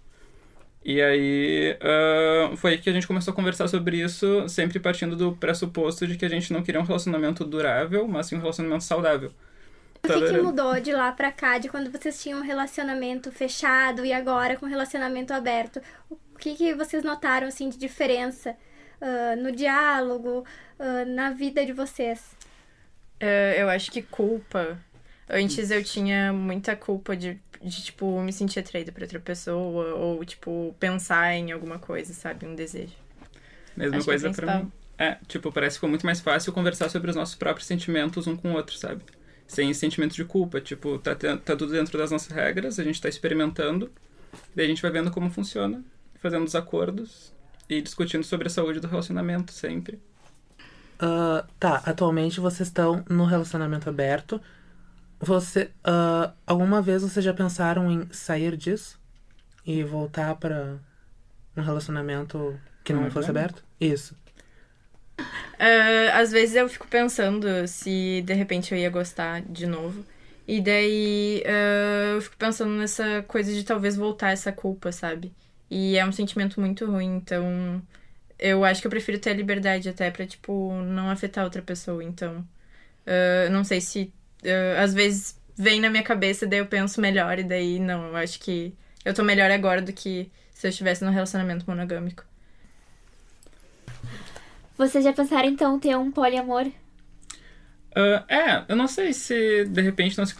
E 0.85 1.01
aí 1.01 1.77
uh, 1.81 2.55
foi 2.57 2.77
que 2.77 2.89
a 2.89 2.93
gente 2.93 3.07
começou 3.07 3.31
a 3.33 3.35
conversar 3.35 3.67
sobre 3.67 3.97
isso, 3.97 4.47
sempre 4.47 4.79
partindo 4.79 5.15
do 5.15 5.33
pressuposto 5.35 6.07
de 6.07 6.15
que 6.15 6.25
a 6.25 6.29
gente 6.29 6.53
não 6.53 6.63
queria 6.63 6.79
um 6.79 6.85
relacionamento 6.85 7.43
durável, 7.43 8.07
mas 8.07 8.27
sim 8.27 8.35
um 8.35 8.39
relacionamento 8.39 8.83
saudável. 8.83 9.31
O 10.03 10.07
que, 10.07 10.27
que 10.29 10.41
mudou 10.41 10.79
de 10.79 10.93
lá 10.93 11.11
pra 11.11 11.31
cá, 11.31 11.57
de 11.57 11.69
quando 11.69 11.91
vocês 11.91 12.21
tinham 12.21 12.39
um 12.39 12.43
relacionamento 12.43 13.31
fechado 13.31 14.05
e 14.05 14.13
agora 14.13 14.55
com 14.55 14.65
relacionamento 14.65 15.33
aberto? 15.33 15.81
O 16.09 16.37
que, 16.37 16.55
que 16.55 16.73
vocês 16.73 17.03
notaram, 17.03 17.47
assim, 17.47 17.69
de 17.69 17.77
diferença 17.77 18.55
uh, 19.01 19.41
no 19.41 19.51
diálogo, 19.51 20.45
uh, 20.79 21.05
na 21.05 21.31
vida 21.31 21.65
de 21.65 21.73
vocês? 21.73 22.35
Uh, 23.21 23.57
eu 23.57 23.69
acho 23.69 23.91
que 23.91 24.01
culpa. 24.01 24.79
Antes 25.29 25.71
eu 25.71 25.83
tinha 25.83 26.31
muita 26.31 26.75
culpa 26.75 27.15
de, 27.15 27.39
de, 27.61 27.83
tipo, 27.83 28.21
me 28.21 28.31
sentir 28.31 28.59
atraída 28.59 28.91
por 28.91 29.01
outra 29.01 29.19
pessoa 29.19 29.95
ou, 29.95 30.23
tipo, 30.23 30.75
pensar 30.79 31.33
em 31.33 31.51
alguma 31.51 31.79
coisa, 31.79 32.13
sabe? 32.13 32.45
Um 32.45 32.55
desejo. 32.55 32.93
Mesma 33.75 33.97
acho 33.97 34.09
é 34.09 34.11
coisa 34.11 34.29
é 34.29 34.33
pra 34.33 34.57
mim. 34.57 34.71
É, 34.97 35.17
tipo, 35.27 35.51
parece 35.51 35.75
que 35.75 35.79
ficou 35.79 35.89
muito 35.89 36.05
mais 36.05 36.19
fácil 36.19 36.53
conversar 36.53 36.89
sobre 36.89 37.09
os 37.09 37.15
nossos 37.15 37.35
próprios 37.35 37.67
sentimentos 37.67 38.25
um 38.25 38.37
com 38.37 38.51
o 38.51 38.55
outro, 38.55 38.75
sabe? 38.77 39.03
Sem 39.47 39.73
sentimento 39.73 40.13
de 40.13 40.25
culpa. 40.25 40.59
Tipo, 40.59 40.99
tá, 40.99 41.15
tá 41.15 41.55
tudo 41.55 41.67
dentro 41.67 41.97
das 41.97 42.11
nossas 42.11 42.31
regras, 42.31 42.79
a 42.79 42.83
gente 42.83 43.01
tá 43.01 43.09
experimentando, 43.09 43.91
daí 44.55 44.65
a 44.65 44.69
gente 44.69 44.81
vai 44.81 44.91
vendo 44.91 45.09
como 45.09 45.29
funciona, 45.29 45.83
fazendo 46.15 46.45
os 46.45 46.55
acordos 46.55 47.33
e 47.69 47.81
discutindo 47.81 48.23
sobre 48.23 48.47
a 48.47 48.49
saúde 48.49 48.79
do 48.79 48.87
relacionamento 48.87 49.51
sempre. 49.51 49.99
Uh, 50.97 51.45
tá, 51.59 51.81
atualmente 51.85 52.39
vocês 52.39 52.69
estão 52.69 53.03
no 53.09 53.25
relacionamento 53.25 53.89
aberto. 53.89 54.41
Você, 55.19 55.71
uh, 55.85 56.31
alguma 56.45 56.81
vez 56.81 57.01
vocês 57.01 57.23
já 57.23 57.33
pensaram 57.33 57.91
em 57.91 58.07
sair 58.11 58.55
disso 58.55 58.99
e 59.65 59.83
voltar 59.83 60.35
para 60.35 60.77
um 61.55 61.61
relacionamento 61.61 62.59
que 62.83 62.93
não, 62.93 63.03
não 63.03 63.11
fosse 63.11 63.29
aberto? 63.29 63.63
Isso. 63.79 64.15
Uh, 65.19 66.11
às 66.13 66.31
vezes 66.31 66.55
eu 66.55 66.69
fico 66.69 66.87
pensando 66.87 67.67
se 67.67 68.21
de 68.25 68.33
repente 68.33 68.71
eu 68.73 68.77
ia 68.77 68.89
gostar 68.89 69.41
de 69.41 69.65
novo. 69.65 70.05
E 70.47 70.61
daí 70.61 71.43
uh, 71.45 72.15
eu 72.15 72.21
fico 72.21 72.37
pensando 72.37 72.71
nessa 72.71 73.23
coisa 73.27 73.51
de 73.51 73.63
talvez 73.63 73.95
voltar 73.97 74.31
essa 74.31 74.51
culpa, 74.51 74.91
sabe? 74.91 75.33
E 75.69 75.97
é 75.97 76.05
um 76.05 76.11
sentimento 76.11 76.61
muito 76.61 76.85
ruim, 76.85 77.17
então 77.17 77.81
eu 78.39 78.63
acho 78.63 78.81
que 78.81 78.87
eu 78.87 78.91
prefiro 78.91 79.19
ter 79.19 79.31
a 79.31 79.33
liberdade 79.33 79.89
até 79.89 80.09
pra, 80.11 80.25
tipo, 80.25 80.73
não 80.83 81.09
afetar 81.09 81.43
outra 81.43 81.61
pessoa. 81.61 82.03
Então, 82.03 82.47
uh, 83.05 83.49
não 83.51 83.63
sei 83.63 83.81
se 83.81 84.13
uh, 84.43 84.81
às 84.81 84.93
vezes 84.93 85.37
vem 85.57 85.81
na 85.81 85.89
minha 85.89 86.03
cabeça, 86.03 86.47
daí 86.47 86.59
eu 86.59 86.67
penso 86.67 87.01
melhor, 87.01 87.39
e 87.39 87.43
daí 87.43 87.79
não, 87.79 88.07
eu 88.07 88.15
acho 88.15 88.39
que 88.39 88.73
eu 89.03 89.13
tô 89.13 89.23
melhor 89.23 89.51
agora 89.51 89.81
do 89.81 89.91
que 89.91 90.31
se 90.53 90.67
eu 90.67 90.69
estivesse 90.69 91.03
num 91.03 91.11
relacionamento 91.11 91.65
monogâmico. 91.67 92.23
Vocês 94.77 95.03
já 95.03 95.11
pensaram 95.11 95.49
então 95.49 95.79
ter 95.79 95.97
um 95.97 96.11
poliamor? 96.11 96.67
Uh, 97.97 98.21
é, 98.27 98.63
eu 98.69 98.75
não 98.75 98.87
sei 98.87 99.11
se 99.11 99.65
de 99.65 99.81
repente 99.81 100.15
não 100.19 100.25
se 100.25 100.35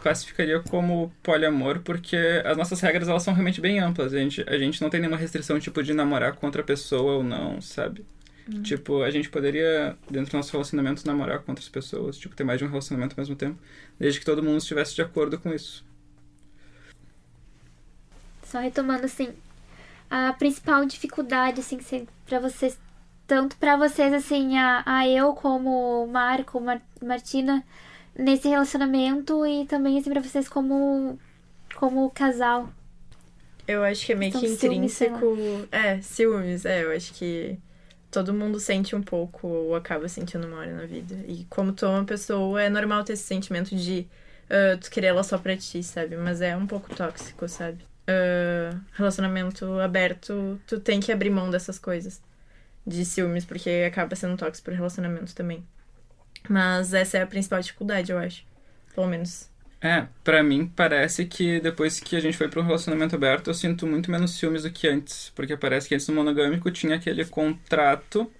classificaria 0.00 0.60
como 0.60 1.12
poliamor, 1.24 1.80
porque 1.80 2.16
as 2.44 2.56
nossas 2.56 2.80
regras 2.80 3.08
elas 3.08 3.24
são 3.24 3.34
realmente 3.34 3.60
bem 3.60 3.80
amplas. 3.80 4.14
A 4.14 4.18
gente, 4.18 4.44
a 4.48 4.56
gente 4.56 4.80
não 4.80 4.88
tem 4.88 5.00
nenhuma 5.00 5.18
restrição 5.18 5.58
tipo 5.58 5.82
de 5.82 5.92
namorar 5.92 6.34
com 6.34 6.46
outra 6.46 6.62
pessoa 6.62 7.14
ou 7.14 7.24
não, 7.24 7.60
sabe? 7.60 8.06
Hum. 8.48 8.62
Tipo, 8.62 9.02
a 9.02 9.10
gente 9.10 9.28
poderia, 9.28 9.96
dentro 10.08 10.30
do 10.30 10.36
nosso 10.36 10.52
relacionamento, 10.52 11.04
namorar 11.04 11.40
com 11.40 11.50
outras 11.50 11.68
pessoas, 11.68 12.16
tipo, 12.16 12.36
ter 12.36 12.44
mais 12.44 12.60
de 12.60 12.64
um 12.64 12.68
relacionamento 12.68 13.14
ao 13.16 13.22
mesmo 13.22 13.34
tempo, 13.34 13.58
desde 13.98 14.20
que 14.20 14.24
todo 14.24 14.40
mundo 14.40 14.58
estivesse 14.58 14.94
de 14.94 15.02
acordo 15.02 15.36
com 15.36 15.52
isso. 15.52 15.84
Só 18.44 18.60
retomando 18.60 19.04
assim, 19.04 19.30
a 20.08 20.32
principal 20.32 20.84
dificuldade 20.84 21.58
assim 21.58 21.78
para 22.24 22.38
vocês 22.38 22.78
tanto 23.30 23.56
para 23.58 23.76
vocês, 23.76 24.12
assim, 24.12 24.58
a, 24.58 24.82
a 24.84 25.08
eu 25.08 25.32
como 25.34 26.04
Marco, 26.08 26.60
Mar, 26.60 26.82
Martina, 27.00 27.64
nesse 28.12 28.48
relacionamento 28.48 29.46
e 29.46 29.66
também, 29.66 29.96
assim, 30.00 30.10
pra 30.10 30.20
vocês 30.20 30.48
como, 30.48 31.16
como 31.76 32.10
casal. 32.10 32.68
Eu 33.68 33.84
acho 33.84 34.04
que 34.04 34.10
é 34.10 34.14
meio 34.16 34.30
então, 34.30 34.40
que 34.40 34.48
intrínseco. 34.48 35.16
Ciúmes, 35.16 35.68
é, 35.70 36.00
ciúmes, 36.00 36.64
é, 36.64 36.82
eu 36.82 36.90
acho 36.90 37.14
que 37.14 37.56
todo 38.10 38.34
mundo 38.34 38.58
sente 38.58 38.96
um 38.96 39.02
pouco 39.02 39.46
ou 39.46 39.76
acaba 39.76 40.08
sentindo 40.08 40.48
uma 40.48 40.56
hora 40.56 40.72
na 40.72 40.86
vida. 40.86 41.14
E 41.28 41.46
como 41.48 41.72
tu 41.72 41.86
é 41.86 41.88
uma 41.88 42.04
pessoa, 42.04 42.60
é 42.60 42.68
normal 42.68 43.04
ter 43.04 43.12
esse 43.12 43.22
sentimento 43.22 43.76
de 43.76 44.08
uh, 44.50 44.76
tu 44.76 44.90
querer 44.90 45.06
ela 45.06 45.22
só 45.22 45.38
pra 45.38 45.56
ti, 45.56 45.84
sabe? 45.84 46.16
Mas 46.16 46.40
é 46.40 46.56
um 46.56 46.66
pouco 46.66 46.92
tóxico, 46.96 47.48
sabe? 47.48 47.78
Uh, 48.08 48.76
relacionamento 48.94 49.78
aberto, 49.78 50.60
tu 50.66 50.80
tem 50.80 50.98
que 50.98 51.12
abrir 51.12 51.30
mão 51.30 51.48
dessas 51.48 51.78
coisas 51.78 52.20
de 52.90 53.04
ciúmes, 53.04 53.44
porque 53.44 53.84
acaba 53.86 54.14
sendo 54.16 54.36
tóxico 54.36 54.64
pro 54.64 54.74
relacionamento 54.74 55.34
também. 55.34 55.64
Mas 56.48 56.94
essa 56.94 57.18
é 57.18 57.22
a 57.22 57.26
principal 57.26 57.60
dificuldade, 57.60 58.12
eu 58.12 58.18
acho. 58.18 58.44
Pelo 58.94 59.06
menos. 59.06 59.48
É, 59.80 60.06
para 60.22 60.42
mim 60.42 60.66
parece 60.66 61.24
que 61.24 61.58
depois 61.60 61.98
que 62.00 62.14
a 62.14 62.20
gente 62.20 62.36
foi 62.36 62.48
para 62.48 62.60
um 62.60 62.64
relacionamento 62.64 63.14
aberto, 63.14 63.48
eu 63.48 63.54
sinto 63.54 63.86
muito 63.86 64.10
menos 64.10 64.32
ciúmes 64.32 64.62
do 64.64 64.70
que 64.70 64.86
antes, 64.86 65.32
porque 65.34 65.56
parece 65.56 65.88
que 65.88 65.94
antes 65.94 66.06
no 66.08 66.14
monogâmico 66.14 66.70
tinha 66.70 66.96
aquele 66.96 67.24
contrato 67.24 68.30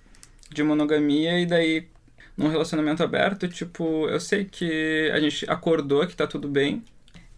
de 0.51 0.63
monogamia 0.63 1.41
e 1.41 1.47
daí 1.47 1.89
num 2.37 2.49
relacionamento 2.49 3.03
aberto, 3.03 3.49
tipo, 3.49 4.09
eu 4.09 4.21
sei 4.21 4.45
que 4.45 5.11
a 5.15 5.21
gente 5.21 5.49
acordou 5.49 6.07
que 6.07 6.17
tá 6.17 6.27
tudo 6.27 6.49
bem, 6.49 6.85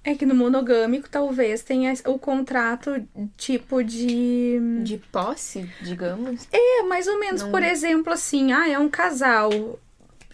é 0.04 0.14
que 0.14 0.26
no 0.26 0.34
monogâmico 0.34 1.08
talvez 1.08 1.62
tenha 1.62 1.92
o 2.06 2.18
contrato 2.18 3.06
tipo 3.36 3.82
de. 3.82 4.58
De 4.82 4.98
posse, 4.98 5.68
digamos? 5.80 6.48
É, 6.52 6.82
mais 6.82 7.06
ou 7.06 7.18
menos. 7.18 7.42
Não... 7.42 7.50
Por 7.50 7.62
exemplo, 7.62 8.12
assim, 8.12 8.52
ah, 8.52 8.68
é 8.68 8.78
um 8.78 8.88
casal. 8.88 9.78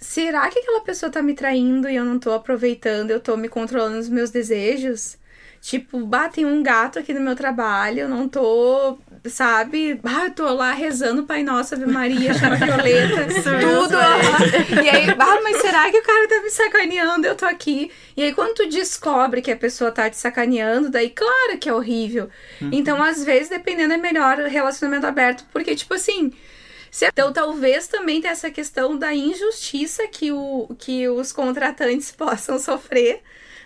Será 0.01 0.49
que 0.49 0.61
aquela 0.61 0.81
pessoa 0.81 1.11
tá 1.11 1.21
me 1.21 1.35
traindo 1.35 1.89
e 1.89 1.97
eu 1.97 2.05
não 2.05 2.19
tô 2.19 2.33
aproveitando, 2.33 3.11
eu 3.11 3.21
tô 3.21 3.37
me 3.37 3.49
controlando 3.49 3.99
os 3.99 4.09
meus 4.09 4.31
desejos? 4.31 5.19
Tipo, 5.61 6.07
batem 6.07 6.47
um 6.47 6.63
gato 6.63 6.99
aqui 6.99 7.13
no 7.13 7.21
meu 7.21 7.35
trabalho, 7.35 8.01
eu 8.01 8.09
não 8.09 8.29
tô, 8.29 8.97
sabe? 9.27 10.01
Ah, 10.05 10.25
eu 10.25 10.31
tô 10.33 10.53
lá 10.53 10.73
rezando 10.73 11.25
Pai 11.25 11.43
Nosso, 11.43 11.75
Ave 11.75 11.87
Maria, 11.87 12.35
chama 12.35 12.57
Violeta, 12.57 13.27
tudo. 13.43 13.97
Ó. 13.97 14.83
E 14.83 14.89
aí, 14.89 15.11
ah, 15.11 15.41
mas 15.43 15.61
será 15.61 15.91
que 15.91 15.99
o 15.99 16.03
cara 16.03 16.29
tá 16.29 16.43
me 16.43 16.51
sacaneando? 16.51 17.27
Eu 17.27 17.35
tô 17.35 17.45
aqui. 17.45 17.91
E 18.17 18.23
aí, 18.23 18.33
quando 18.33 18.55
tu 18.55 18.69
descobre 18.69 19.43
que 19.43 19.51
a 19.51 19.57
pessoa 19.57 19.91
tá 19.91 20.09
te 20.09 20.17
sacaneando, 20.17 20.91
daí, 20.91 21.11
claro 21.11 21.59
que 21.59 21.69
é 21.69 21.75
horrível. 21.75 22.29
Uhum. 22.61 22.71
Então, 22.73 23.03
às 23.03 23.25
vezes, 23.25 23.49
dependendo, 23.49 23.95
é 23.95 23.97
melhor 23.97 24.39
relacionamento 24.39 25.07
aberto, 25.07 25.45
porque, 25.53 25.75
tipo 25.75 25.95
assim. 25.95 26.33
Então, 27.03 27.33
talvez 27.33 27.87
também 27.87 28.21
tenha 28.21 28.33
essa 28.33 28.51
questão 28.51 28.97
da 28.97 29.15
injustiça 29.15 30.09
que, 30.09 30.33
o, 30.33 30.75
que 30.79 31.09
os 31.09 31.33
contratantes 31.33 32.11
possam 32.17 32.59
sofrer 32.59 33.23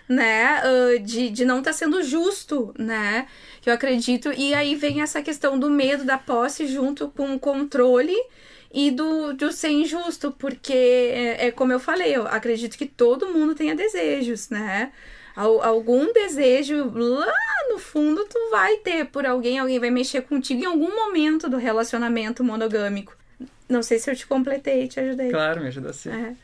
né, 0.07 0.61
uh, 0.63 0.99
de, 0.99 1.29
de 1.29 1.45
não 1.45 1.59
estar 1.59 1.71
tá 1.71 1.77
sendo 1.77 2.03
justo, 2.03 2.73
né, 2.77 3.27
eu 3.65 3.73
acredito, 3.73 4.31
e 4.33 4.53
aí 4.53 4.75
vem 4.75 5.01
essa 5.01 5.21
questão 5.21 5.57
do 5.57 5.69
medo 5.69 6.03
da 6.03 6.17
posse 6.17 6.67
junto 6.67 7.07
com 7.09 7.33
o 7.33 7.39
controle 7.39 8.15
e 8.73 8.91
do, 8.91 9.33
do 9.33 9.51
ser 9.51 9.69
injusto, 9.69 10.31
porque 10.31 10.73
é, 10.73 11.47
é 11.47 11.51
como 11.51 11.71
eu 11.71 11.79
falei, 11.79 12.15
eu 12.15 12.27
acredito 12.27 12.77
que 12.77 12.85
todo 12.85 13.29
mundo 13.29 13.55
tenha 13.55 13.75
desejos, 13.75 14.49
né, 14.49 14.91
algum 15.35 16.13
desejo 16.13 16.91
lá 16.93 17.33
no 17.69 17.79
fundo 17.79 18.23
tu 18.25 18.37
vai 18.51 18.77
ter 18.77 19.05
por 19.05 19.25
alguém, 19.25 19.57
alguém 19.57 19.79
vai 19.79 19.89
mexer 19.89 20.21
contigo 20.21 20.61
em 20.61 20.65
algum 20.65 20.95
momento 20.95 21.49
do 21.49 21.57
relacionamento 21.57 22.43
monogâmico. 22.43 23.17
Não 23.67 23.81
sei 23.81 23.97
se 23.97 24.11
eu 24.11 24.15
te 24.15 24.27
completei, 24.27 24.87
te 24.87 24.99
ajudei. 24.99 25.31
Claro, 25.31 25.61
me 25.61 25.67
ajudou 25.69 25.93
sim. 25.93 26.09
É. 26.09 26.35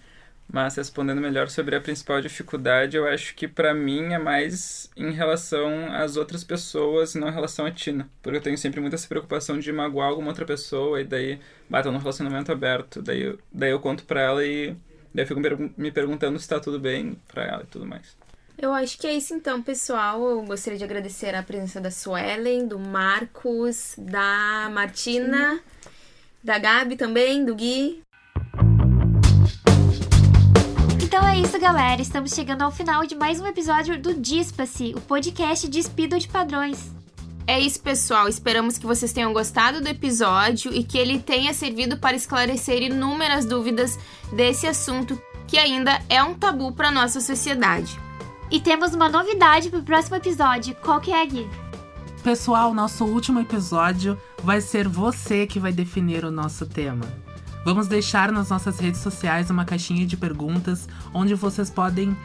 Mas 0.51 0.75
respondendo 0.75 1.21
melhor 1.21 1.47
sobre 1.47 1.75
a 1.75 1.81
principal 1.81 2.19
dificuldade, 2.21 2.97
eu 2.97 3.07
acho 3.07 3.35
que 3.35 3.47
para 3.47 3.71
mim 3.71 4.13
é 4.13 4.17
mais 4.17 4.89
em 4.97 5.11
relação 5.11 5.93
às 5.93 6.17
outras 6.17 6.43
pessoas 6.43 7.13
não 7.13 7.29
em 7.29 7.31
relação 7.31 7.67
a 7.67 7.71
Tina. 7.71 8.09
Porque 8.21 8.37
eu 8.37 8.41
tenho 8.41 8.57
sempre 8.57 8.81
muita 8.81 8.95
essa 8.95 9.07
preocupação 9.07 9.59
de 9.59 9.71
magoar 9.71 10.09
alguma 10.09 10.29
outra 10.29 10.45
pessoa 10.45 10.99
e 10.99 11.03
daí 11.03 11.39
bater 11.69 11.91
num 11.91 11.99
relacionamento 11.99 12.51
aberto. 12.51 12.99
Daí, 12.99 13.21
eu, 13.21 13.39
daí 13.51 13.69
eu 13.69 13.79
conto 13.79 14.03
pra 14.05 14.21
ela 14.21 14.43
e 14.43 14.75
daí 15.13 15.23
eu 15.23 15.27
fico 15.27 15.39
me 15.77 15.91
perguntando 15.91 16.39
se 16.39 16.49
tá 16.49 16.59
tudo 16.59 16.79
bem 16.79 17.15
pra 17.27 17.45
ela 17.45 17.63
e 17.63 17.67
tudo 17.67 17.85
mais. 17.85 18.17
Eu 18.57 18.73
acho 18.73 18.97
que 18.97 19.05
é 19.05 19.13
isso 19.13 19.35
então, 19.35 19.61
pessoal. 19.61 20.27
Eu 20.27 20.41
gostaria 20.41 20.79
de 20.79 20.83
agradecer 20.83 21.35
a 21.35 21.43
presença 21.43 21.79
da 21.79 21.91
Suelen, 21.91 22.67
do 22.67 22.79
Marcos, 22.79 23.93
da 23.99 24.67
Martina, 24.73 25.53
Sim. 25.53 25.89
da 26.43 26.57
Gabi 26.57 26.95
também, 26.95 27.45
do 27.45 27.53
Gui. 27.53 28.01
Então 31.09 31.27
é 31.27 31.39
isso, 31.39 31.59
galera. 31.59 31.99
Estamos 31.99 32.33
chegando 32.33 32.61
ao 32.61 32.69
final 32.69 33.03
de 33.03 33.15
mais 33.15 33.41
um 33.41 33.47
episódio 33.47 33.99
do 33.99 34.13
Dispa-se, 34.13 34.93
o 34.95 35.01
podcast 35.01 35.67
Despido 35.67 36.19
de 36.19 36.27
Padrões. 36.27 36.91
É 37.47 37.59
isso, 37.59 37.81
pessoal. 37.81 38.27
Esperamos 38.27 38.77
que 38.77 38.85
vocês 38.85 39.11
tenham 39.11 39.33
gostado 39.33 39.81
do 39.81 39.87
episódio 39.87 40.71
e 40.71 40.83
que 40.83 40.99
ele 40.99 41.17
tenha 41.17 41.51
servido 41.51 41.97
para 41.97 42.15
esclarecer 42.15 42.83
inúmeras 42.83 43.43
dúvidas 43.43 43.97
desse 44.31 44.67
assunto 44.67 45.19
que 45.47 45.57
ainda 45.57 45.99
é 46.09 46.21
um 46.21 46.35
tabu 46.35 46.71
para 46.73 46.91
nossa 46.91 47.19
sociedade. 47.19 47.99
E 48.51 48.59
temos 48.59 48.93
uma 48.93 49.09
novidade 49.09 49.71
para 49.71 49.79
o 49.79 49.83
próximo 49.83 50.17
episódio. 50.17 50.75
Qual 50.75 51.01
que 51.01 51.11
é, 51.11 51.25
Gui? 51.25 51.49
Pessoal, 52.21 52.71
nosso 52.71 53.03
último 53.03 53.39
episódio 53.39 54.15
vai 54.43 54.61
ser 54.61 54.87
você 54.87 55.47
que 55.47 55.59
vai 55.59 55.71
definir 55.71 56.23
o 56.23 56.29
nosso 56.29 56.67
tema. 56.67 57.07
Vamos 57.65 57.87
deixar 57.87 58.31
nas 58.31 58.49
nossas 58.49 58.79
redes 58.79 59.01
sociais 59.01 59.49
uma 59.49 59.65
caixinha 59.65 60.05
de 60.05 60.15
perguntas 60.15 60.87
onde 61.13 61.35
vocês 61.35 61.69
podem 61.69 62.15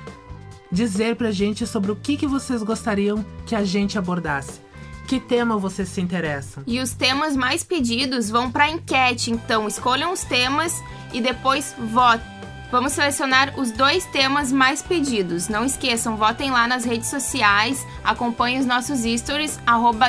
dizer 0.70 1.16
pra 1.16 1.30
gente 1.30 1.66
sobre 1.66 1.90
o 1.90 1.96
que, 1.96 2.16
que 2.16 2.26
vocês 2.26 2.62
gostariam 2.62 3.24
que 3.46 3.54
a 3.54 3.64
gente 3.64 3.98
abordasse. 3.98 4.60
Que 5.06 5.20
tema 5.20 5.58
vocês 5.58 5.88
se 5.88 6.00
interessam? 6.00 6.62
E 6.66 6.80
os 6.80 6.92
temas 6.92 7.36
mais 7.36 7.62
pedidos 7.62 8.30
vão 8.30 8.50
para 8.50 8.70
enquete, 8.70 9.30
então 9.30 9.68
escolham 9.68 10.12
os 10.12 10.24
temas 10.24 10.82
e 11.12 11.20
depois 11.20 11.74
votem. 11.92 12.34
Vamos 12.70 12.92
selecionar 12.92 13.58
os 13.58 13.70
dois 13.70 14.04
temas 14.06 14.50
mais 14.50 14.82
pedidos. 14.82 15.48
Não 15.48 15.64
esqueçam, 15.64 16.16
votem 16.16 16.50
lá 16.50 16.66
nas 16.66 16.84
redes 16.84 17.08
sociais, 17.08 17.86
acompanhem 18.02 18.58
os 18.58 18.66
nossos 18.66 19.00
stories, 19.00 19.60
arroba 19.66 20.06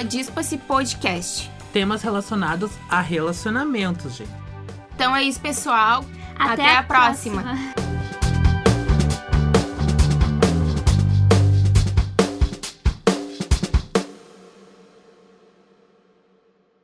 Podcast. 0.66 1.52
Temas 1.74 2.02
relacionados 2.02 2.72
a 2.90 3.02
relacionamentos, 3.02 4.16
gente. 4.16 4.45
Então 4.96 5.16
é 5.16 5.24
isso, 5.24 5.40
pessoal. 5.40 6.04
Até, 6.38 6.64
Até 6.64 6.76
a 6.78 6.84
próxima. 6.84 7.42
próxima. 7.44 7.95